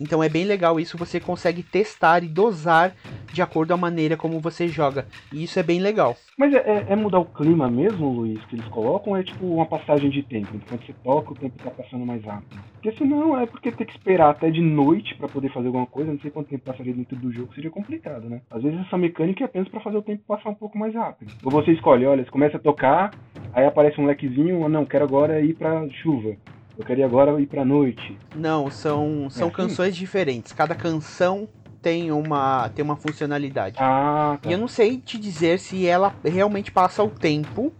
Então 0.00 0.22
é 0.22 0.28
bem 0.28 0.44
legal 0.44 0.80
isso, 0.80 0.96
você 0.96 1.20
consegue 1.20 1.62
testar 1.62 2.24
e 2.24 2.28
dosar 2.28 2.94
de 3.32 3.42
acordo 3.42 3.68
com 3.68 3.74
a 3.74 3.76
maneira 3.76 4.16
como 4.16 4.40
você 4.40 4.66
joga. 4.66 5.06
E 5.32 5.44
isso 5.44 5.58
é 5.58 5.62
bem 5.62 5.78
legal. 5.78 6.16
Mas 6.38 6.54
é, 6.54 6.58
é, 6.58 6.84
é 6.88 6.96
mudar 6.96 7.18
o 7.18 7.26
clima 7.26 7.68
mesmo, 7.68 8.08
Luiz, 8.08 8.42
que 8.46 8.56
eles 8.56 8.66
colocam, 8.68 9.12
ou 9.12 9.18
é 9.18 9.22
tipo 9.22 9.44
uma 9.44 9.66
passagem 9.66 10.08
de 10.08 10.22
tempo? 10.22 10.58
Quando 10.68 10.84
você 10.86 10.94
toca, 11.04 11.32
o 11.32 11.36
tempo 11.36 11.62
tá 11.62 11.70
passando 11.70 12.06
mais 12.06 12.24
rápido. 12.24 12.58
Porque 12.74 12.96
senão 12.96 13.38
é 13.38 13.44
porque 13.44 13.70
ter 13.70 13.84
que 13.84 13.92
esperar 13.92 14.30
até 14.30 14.50
de 14.50 14.62
noite 14.62 15.14
para 15.16 15.28
poder 15.28 15.52
fazer 15.52 15.66
alguma 15.66 15.86
coisa, 15.86 16.10
não 16.10 16.18
sei 16.20 16.30
quanto 16.30 16.48
tempo 16.48 16.64
passaria 16.64 16.94
dentro 16.94 17.14
do 17.16 17.30
jogo, 17.30 17.54
seria 17.54 17.70
complicado, 17.70 18.28
né? 18.28 18.40
Às 18.50 18.62
vezes 18.62 18.80
essa 18.80 18.96
mecânica 18.96 19.44
é 19.44 19.46
apenas 19.46 19.68
para 19.68 19.80
fazer 19.80 19.98
o 19.98 20.02
tempo 20.02 20.22
passar 20.26 20.48
um 20.48 20.54
pouco 20.54 20.78
mais 20.78 20.94
rápido. 20.94 21.30
Ou 21.44 21.50
você 21.50 21.72
escolhe, 21.72 22.06
olha, 22.06 22.24
você 22.24 22.30
começa 22.30 22.56
a 22.56 22.60
tocar, 22.60 23.10
aí 23.52 23.66
aparece 23.66 24.00
um 24.00 24.06
lequezinho, 24.06 24.60
ou 24.60 24.68
não, 24.68 24.86
quero 24.86 25.04
agora 25.04 25.42
ir 25.42 25.54
pra 25.54 25.86
chuva. 26.02 26.34
Eu 26.80 26.86
queria 26.86 27.04
agora 27.04 27.38
ir 27.38 27.46
pra 27.46 27.62
noite. 27.62 28.16
Não, 28.34 28.70
são, 28.70 29.28
são 29.28 29.48
é 29.48 29.50
assim? 29.50 29.54
canções 29.54 29.94
diferentes. 29.94 30.50
Cada 30.54 30.74
canção 30.74 31.46
tem 31.82 32.10
uma, 32.10 32.70
tem 32.70 32.82
uma 32.82 32.96
funcionalidade. 32.96 33.76
Ah, 33.78 34.38
tá. 34.40 34.48
E 34.48 34.52
eu 34.54 34.58
não 34.58 34.66
sei 34.66 34.96
te 34.96 35.18
dizer 35.18 35.58
se 35.58 35.86
ela 35.86 36.14
realmente 36.24 36.72
passa 36.72 37.02
o 37.02 37.10
tempo 37.10 37.70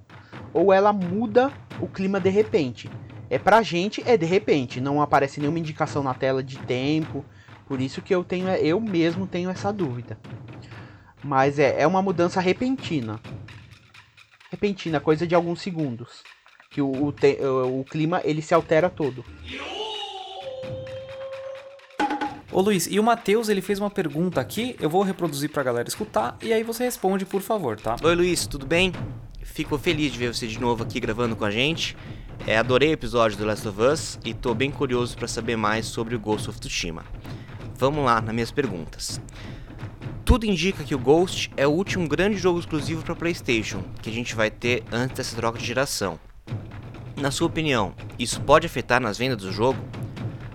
ou 0.52 0.70
ela 0.70 0.92
muda 0.92 1.50
o 1.80 1.88
clima 1.88 2.20
de 2.20 2.28
repente. 2.28 2.90
É 3.30 3.38
pra 3.38 3.62
gente, 3.62 4.02
é 4.06 4.18
de 4.18 4.26
repente, 4.26 4.82
não 4.82 5.00
aparece 5.00 5.40
nenhuma 5.40 5.58
indicação 5.58 6.02
na 6.02 6.12
tela 6.12 6.42
de 6.42 6.58
tempo. 6.58 7.24
Por 7.66 7.80
isso 7.80 8.02
que 8.02 8.14
eu 8.14 8.22
tenho, 8.22 8.50
eu 8.50 8.78
mesmo 8.78 9.26
tenho 9.26 9.48
essa 9.48 9.72
dúvida. 9.72 10.18
Mas 11.24 11.58
é, 11.58 11.80
é 11.80 11.86
uma 11.86 12.02
mudança 12.02 12.38
repentina. 12.38 13.18
Repentina, 14.50 15.00
coisa 15.00 15.26
de 15.26 15.34
alguns 15.34 15.62
segundos 15.62 16.22
que 16.70 16.80
o, 16.80 17.06
o, 17.06 17.10
te, 17.10 17.36
o, 17.44 17.80
o 17.80 17.84
clima 17.84 18.20
ele 18.24 18.40
se 18.40 18.54
altera 18.54 18.88
todo. 18.88 19.24
Ô 22.52 22.60
Luiz, 22.60 22.86
e 22.88 22.98
o 22.98 23.02
Matheus 23.02 23.48
ele 23.48 23.60
fez 23.60 23.78
uma 23.78 23.90
pergunta 23.90 24.40
aqui, 24.40 24.76
eu 24.80 24.88
vou 24.88 25.02
reproduzir 25.02 25.50
pra 25.50 25.62
galera 25.62 25.88
escutar 25.88 26.36
e 26.40 26.52
aí 26.52 26.62
você 26.62 26.84
responde, 26.84 27.24
por 27.24 27.42
favor, 27.42 27.78
tá? 27.78 27.96
Oi 28.02 28.14
Luiz, 28.14 28.46
tudo 28.46 28.66
bem? 28.66 28.92
Fico 29.42 29.76
feliz 29.78 30.12
de 30.12 30.18
ver 30.18 30.32
você 30.32 30.46
de 30.46 30.60
novo 30.60 30.82
aqui 30.84 31.00
gravando 31.00 31.34
com 31.34 31.44
a 31.44 31.50
gente. 31.50 31.96
É, 32.46 32.56
adorei 32.56 32.90
o 32.90 32.92
episódio 32.92 33.36
do 33.36 33.44
Last 33.44 33.66
of 33.66 33.80
Us 33.80 34.18
e 34.24 34.32
tô 34.32 34.54
bem 34.54 34.70
curioso 34.70 35.16
para 35.16 35.28
saber 35.28 35.56
mais 35.56 35.86
sobre 35.86 36.14
o 36.14 36.20
Ghost 36.20 36.48
of 36.48 36.60
Tsushima. 36.60 37.04
Vamos 37.76 38.04
lá 38.04 38.20
nas 38.20 38.34
minhas 38.34 38.52
perguntas. 38.52 39.20
Tudo 40.24 40.46
indica 40.46 40.84
que 40.84 40.94
o 40.94 40.98
Ghost 40.98 41.50
é 41.56 41.66
o 41.66 41.70
último 41.70 42.08
grande 42.08 42.36
jogo 42.36 42.60
exclusivo 42.60 43.02
para 43.02 43.16
PlayStation 43.16 43.82
que 44.00 44.08
a 44.08 44.12
gente 44.12 44.36
vai 44.36 44.50
ter 44.50 44.84
antes 44.92 45.16
dessa 45.16 45.36
troca 45.36 45.58
de 45.58 45.66
geração. 45.66 46.18
Na 47.20 47.30
sua 47.30 47.48
opinião, 47.48 47.94
isso 48.18 48.40
pode 48.40 48.66
afetar 48.66 48.98
nas 48.98 49.18
vendas 49.18 49.36
do 49.42 49.52
jogo? 49.52 49.78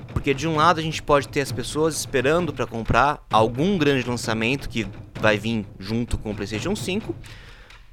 Porque 0.08 0.34
de 0.34 0.48
um 0.48 0.56
lado 0.56 0.80
a 0.80 0.84
gente 0.84 1.00
pode 1.00 1.28
ter 1.28 1.42
as 1.42 1.52
pessoas 1.52 1.96
esperando 1.96 2.52
para 2.52 2.66
comprar 2.66 3.24
algum 3.32 3.78
grande 3.78 4.10
lançamento 4.10 4.68
que 4.68 4.88
vai 5.22 5.38
vir 5.38 5.64
junto 5.78 6.18
com 6.18 6.32
o 6.32 6.36
PlayStation 6.36 6.76
5. 6.76 7.16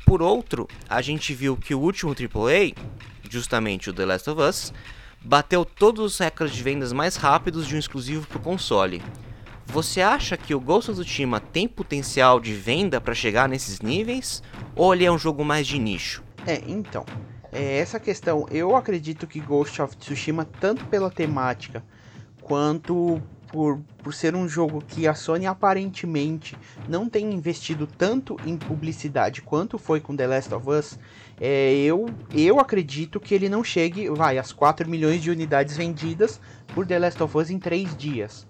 Por 0.07 0.23
outro, 0.23 0.67
a 0.89 1.03
gente 1.03 1.35
viu 1.35 1.55
que 1.55 1.75
o 1.75 1.81
último 1.81 2.13
AAA, 2.13 2.73
justamente 3.29 3.91
o 3.91 3.93
The 3.93 4.07
Last 4.07 4.31
of 4.31 4.41
Us, 4.41 4.73
bateu 5.21 5.67
todos 5.67 6.15
os 6.15 6.19
recordes 6.19 6.57
de 6.57 6.63
vendas 6.63 6.95
mais 6.95 7.17
rápidos 7.17 7.67
de 7.67 7.77
um 7.77 7.79
exclusivo 7.79 8.27
para 8.27 8.39
o 8.39 8.43
console. 8.43 9.03
Você 9.67 10.01
acha 10.01 10.35
que 10.35 10.55
o 10.55 10.61
Ghost 10.61 10.91
of 10.91 10.99
Tsushima 10.99 11.41
tem 11.41 11.69
potencial 11.69 12.41
de 12.41 12.55
venda 12.55 13.03
para 13.03 13.15
chegar 13.15 13.51
nesses 13.51 13.83
níveis? 13.83 14.43
Ou 14.75 14.95
ele 14.95 15.05
é 15.05 15.13
um 15.13 15.19
jogo 15.19 15.45
mais 15.45 15.67
de 15.67 15.79
nicho? 15.79 16.25
É, 16.47 16.63
então. 16.67 17.05
É, 17.53 17.77
essa 17.77 18.01
questão, 18.01 18.47
eu 18.51 18.75
acredito 18.75 19.27
que 19.27 19.39
Ghost 19.39 19.83
of 19.83 19.95
Tsushima, 19.99 20.47
tanto 20.59 20.87
pela 20.87 21.11
temática 21.11 21.85
quanto 22.41 23.21
por, 23.49 23.79
por 24.03 24.15
ser 24.15 24.35
um 24.35 24.49
jogo 24.49 24.83
que 24.83 25.07
a 25.07 25.15
Sony 25.15 25.47
aparentemente 25.47 26.57
não 26.89 27.11
tem 27.11 27.31
investido 27.31 27.87
tanto 27.87 28.39
em 28.47 28.57
publicidade 28.57 29.43
quanto 29.43 29.77
foi 29.77 30.01
com 30.01 30.17
The 30.17 30.27
Last 30.27 30.55
of 30.55 30.71
Us, 30.71 30.99
é, 31.39 31.75
eu, 31.75 32.07
eu 32.35 32.59
acredito 32.59 33.21
que 33.21 33.35
ele 33.35 33.51
não 33.51 33.63
chegue, 33.63 34.09
vai, 34.09 34.39
às 34.39 34.51
4 34.51 34.89
milhões 34.89 35.23
de 35.23 35.31
unidades 35.31 35.77
vendidas 35.77 36.41
por 36.75 36.87
The 36.87 36.99
Last 36.99 37.23
of 37.23 37.37
Us 37.37 37.51
em 37.51 37.59
3 37.59 37.95
dias. 37.95 38.47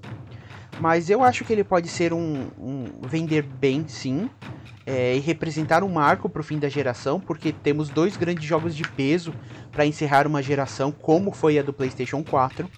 Mas 0.80 1.10
eu 1.10 1.22
acho 1.22 1.44
que 1.44 1.52
ele 1.52 1.64
pode 1.64 1.88
ser 1.88 2.12
um, 2.12 2.46
um 2.58 2.84
vender 3.02 3.42
bem, 3.42 3.86
sim, 3.88 4.30
é, 4.86 5.16
e 5.16 5.20
representar 5.20 5.82
um 5.82 5.88
marco 5.88 6.28
para 6.28 6.40
o 6.40 6.44
fim 6.44 6.58
da 6.58 6.68
geração, 6.68 7.20
porque 7.20 7.52
temos 7.52 7.88
dois 7.88 8.16
grandes 8.16 8.44
jogos 8.44 8.74
de 8.74 8.82
peso 8.82 9.32
para 9.70 9.86
encerrar 9.86 10.26
uma 10.26 10.42
geração, 10.42 10.90
como 10.90 11.32
foi 11.32 11.58
a 11.58 11.62
do 11.62 11.72
PlayStation 11.72 12.22
4. 12.22 12.68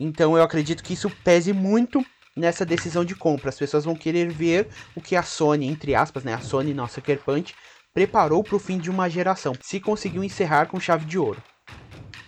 Então 0.00 0.36
eu 0.36 0.42
acredito 0.42 0.82
que 0.82 0.94
isso 0.94 1.10
pese 1.22 1.52
muito 1.52 2.04
nessa 2.36 2.64
decisão 2.64 3.04
de 3.04 3.14
compra. 3.14 3.50
As 3.50 3.58
pessoas 3.58 3.84
vão 3.84 3.94
querer 3.94 4.30
ver 4.30 4.68
o 4.94 5.00
que 5.00 5.14
a 5.14 5.22
Sony, 5.22 5.66
entre 5.66 5.94
aspas, 5.94 6.24
né, 6.24 6.34
a 6.34 6.40
Sony, 6.40 6.74
nossa 6.74 7.00
Punch, 7.00 7.54
preparou 7.92 8.42
para 8.42 8.56
o 8.56 8.58
fim 8.58 8.76
de 8.76 8.90
uma 8.90 9.08
geração, 9.08 9.52
se 9.60 9.78
conseguiu 9.78 10.24
encerrar 10.24 10.66
com 10.66 10.80
chave 10.80 11.04
de 11.04 11.16
ouro. 11.16 11.40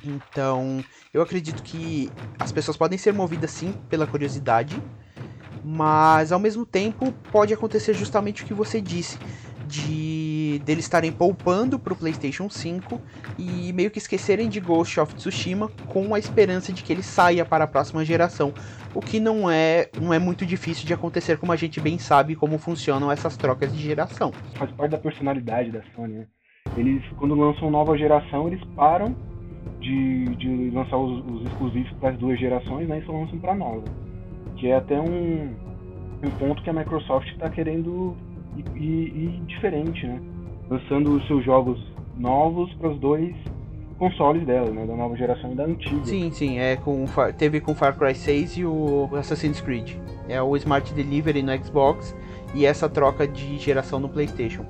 Então, 0.04 0.84
eu 1.12 1.20
acredito 1.20 1.62
que 1.62 2.08
as 2.38 2.52
pessoas 2.52 2.76
podem 2.76 2.96
ser 2.96 3.12
movidas 3.12 3.50
sim 3.50 3.72
pela 3.88 4.06
curiosidade, 4.06 4.80
mas 5.66 6.30
ao 6.30 6.38
mesmo 6.38 6.64
tempo 6.64 7.10
pode 7.32 7.52
acontecer 7.52 7.92
justamente 7.92 8.44
o 8.44 8.46
que 8.46 8.54
você 8.54 8.80
disse, 8.80 9.18
de 9.66 10.62
deles 10.64 10.84
estarem 10.84 11.10
poupando 11.10 11.76
para 11.76 11.92
o 11.92 11.96
PlayStation 11.96 12.48
5 12.48 13.00
e 13.36 13.72
meio 13.72 13.90
que 13.90 13.98
esquecerem 13.98 14.48
de 14.48 14.60
Ghost 14.60 15.00
of 15.00 15.16
Tsushima 15.16 15.68
com 15.88 16.14
a 16.14 16.20
esperança 16.20 16.72
de 16.72 16.84
que 16.84 16.92
ele 16.92 17.02
saia 17.02 17.44
para 17.44 17.64
a 17.64 17.66
próxima 17.66 18.04
geração, 18.04 18.54
o 18.94 19.00
que 19.00 19.18
não 19.18 19.50
é 19.50 19.90
não 20.00 20.14
é 20.14 20.20
muito 20.20 20.46
difícil 20.46 20.86
de 20.86 20.94
acontecer, 20.94 21.36
como 21.36 21.50
a 21.50 21.56
gente 21.56 21.80
bem 21.80 21.98
sabe 21.98 22.36
como 22.36 22.58
funcionam 22.58 23.10
essas 23.10 23.36
trocas 23.36 23.72
de 23.72 23.82
geração. 23.82 24.32
Faz 24.54 24.70
parte 24.70 24.92
da 24.92 24.98
personalidade 24.98 25.72
da 25.72 25.82
Sony, 25.96 26.14
né? 26.14 26.26
Eles 26.76 27.02
quando 27.16 27.34
lançam 27.34 27.72
nova 27.72 27.98
geração, 27.98 28.46
eles 28.46 28.62
param 28.76 29.16
de, 29.80 30.26
de 30.36 30.70
lançar 30.70 30.96
os, 30.96 31.24
os 31.26 31.46
exclusivos 31.48 31.90
para 31.98 32.10
as 32.10 32.18
duas 32.18 32.38
gerações, 32.38 32.88
né, 32.88 33.00
e 33.00 33.04
só 33.04 33.10
lançam 33.10 33.38
para 33.40 33.52
nova. 33.52 34.05
Que 34.56 34.68
é 34.68 34.76
até 34.76 35.00
um, 35.00 35.54
um 36.22 36.30
ponto 36.38 36.62
que 36.62 36.70
a 36.70 36.72
Microsoft 36.72 37.28
está 37.28 37.48
querendo 37.50 38.16
e, 38.74 39.40
diferente, 39.46 40.06
né? 40.06 40.20
Lançando 40.68 41.16
os 41.16 41.26
seus 41.26 41.44
jogos 41.44 41.78
novos 42.16 42.72
para 42.74 42.90
os 42.90 42.98
dois 42.98 43.34
consoles 43.98 44.44
dela, 44.46 44.70
né? 44.70 44.86
Da 44.86 44.94
nova 44.94 45.16
geração 45.16 45.52
e 45.52 45.54
da 45.54 45.64
antiga. 45.64 46.04
Sim, 46.04 46.30
sim, 46.30 46.58
é 46.58 46.76
com 46.76 47.04
teve 47.36 47.60
com 47.60 47.74
Far 47.74 47.96
Cry 47.96 48.14
6 48.14 48.58
e 48.58 48.64
o 48.64 49.08
Assassin's 49.14 49.60
Creed. 49.60 49.94
É 50.28 50.40
o 50.42 50.56
Smart 50.56 50.92
Delivery 50.94 51.42
no 51.42 51.56
Xbox 51.64 52.16
e 52.54 52.64
essa 52.64 52.88
troca 52.88 53.26
de 53.26 53.58
geração 53.58 54.00
no 54.00 54.08
PlayStation. 54.08 54.64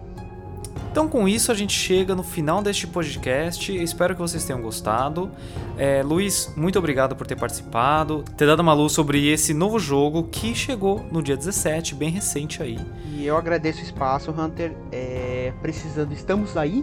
Então, 0.96 1.06
com 1.06 1.28
isso, 1.28 1.52
a 1.52 1.54
gente 1.54 1.74
chega 1.74 2.14
no 2.14 2.22
final 2.22 2.62
deste 2.62 2.86
podcast. 2.86 3.70
Espero 3.70 4.14
que 4.14 4.20
vocês 4.22 4.46
tenham 4.46 4.62
gostado. 4.62 5.30
É, 5.76 6.02
Luiz, 6.02 6.50
muito 6.56 6.78
obrigado 6.78 7.14
por 7.14 7.26
ter 7.26 7.36
participado, 7.36 8.24
ter 8.34 8.46
dado 8.46 8.60
uma 8.60 8.72
luz 8.72 8.92
sobre 8.92 9.28
esse 9.28 9.52
novo 9.52 9.78
jogo 9.78 10.22
que 10.22 10.54
chegou 10.54 11.04
no 11.12 11.22
dia 11.22 11.36
17, 11.36 11.94
bem 11.94 12.08
recente 12.08 12.62
aí. 12.62 12.78
E 13.12 13.26
eu 13.26 13.36
agradeço 13.36 13.80
o 13.80 13.82
espaço, 13.82 14.30
Hunter. 14.30 14.74
É, 14.90 15.52
precisando, 15.60 16.14
estamos 16.14 16.56
aí. 16.56 16.82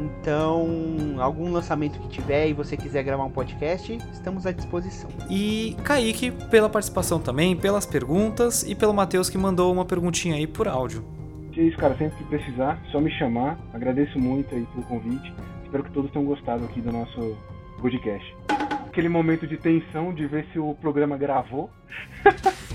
Então, 0.00 1.16
algum 1.18 1.50
lançamento 1.50 1.98
que 1.98 2.06
tiver 2.06 2.46
e 2.46 2.52
você 2.52 2.76
quiser 2.76 3.02
gravar 3.02 3.24
um 3.24 3.32
podcast, 3.32 3.98
estamos 4.12 4.46
à 4.46 4.52
disposição. 4.52 5.10
E 5.28 5.76
Kaique, 5.82 6.30
pela 6.30 6.68
participação 6.68 7.18
também, 7.18 7.56
pelas 7.56 7.84
perguntas 7.84 8.62
e 8.62 8.76
pelo 8.76 8.94
Matheus 8.94 9.28
que 9.28 9.36
mandou 9.36 9.72
uma 9.72 9.84
perguntinha 9.84 10.36
aí 10.36 10.46
por 10.46 10.68
áudio. 10.68 11.17
Que 11.58 11.64
isso, 11.64 11.76
cara, 11.76 11.96
sempre 11.96 12.16
que 12.18 12.22
precisar, 12.22 12.80
só 12.92 13.00
me 13.00 13.10
chamar. 13.10 13.58
Agradeço 13.74 14.16
muito 14.16 14.54
aí 14.54 14.64
pelo 14.66 14.84
convite. 14.84 15.34
Espero 15.64 15.82
que 15.82 15.90
todos 15.90 16.08
tenham 16.12 16.24
gostado 16.24 16.64
aqui 16.64 16.80
do 16.80 16.92
nosso 16.92 17.36
podcast. 17.80 18.36
Aquele 18.86 19.08
momento 19.08 19.44
de 19.44 19.56
tensão 19.56 20.14
de 20.14 20.24
ver 20.28 20.46
se 20.52 20.60
o 20.60 20.72
programa 20.76 21.18
gravou. 21.18 21.68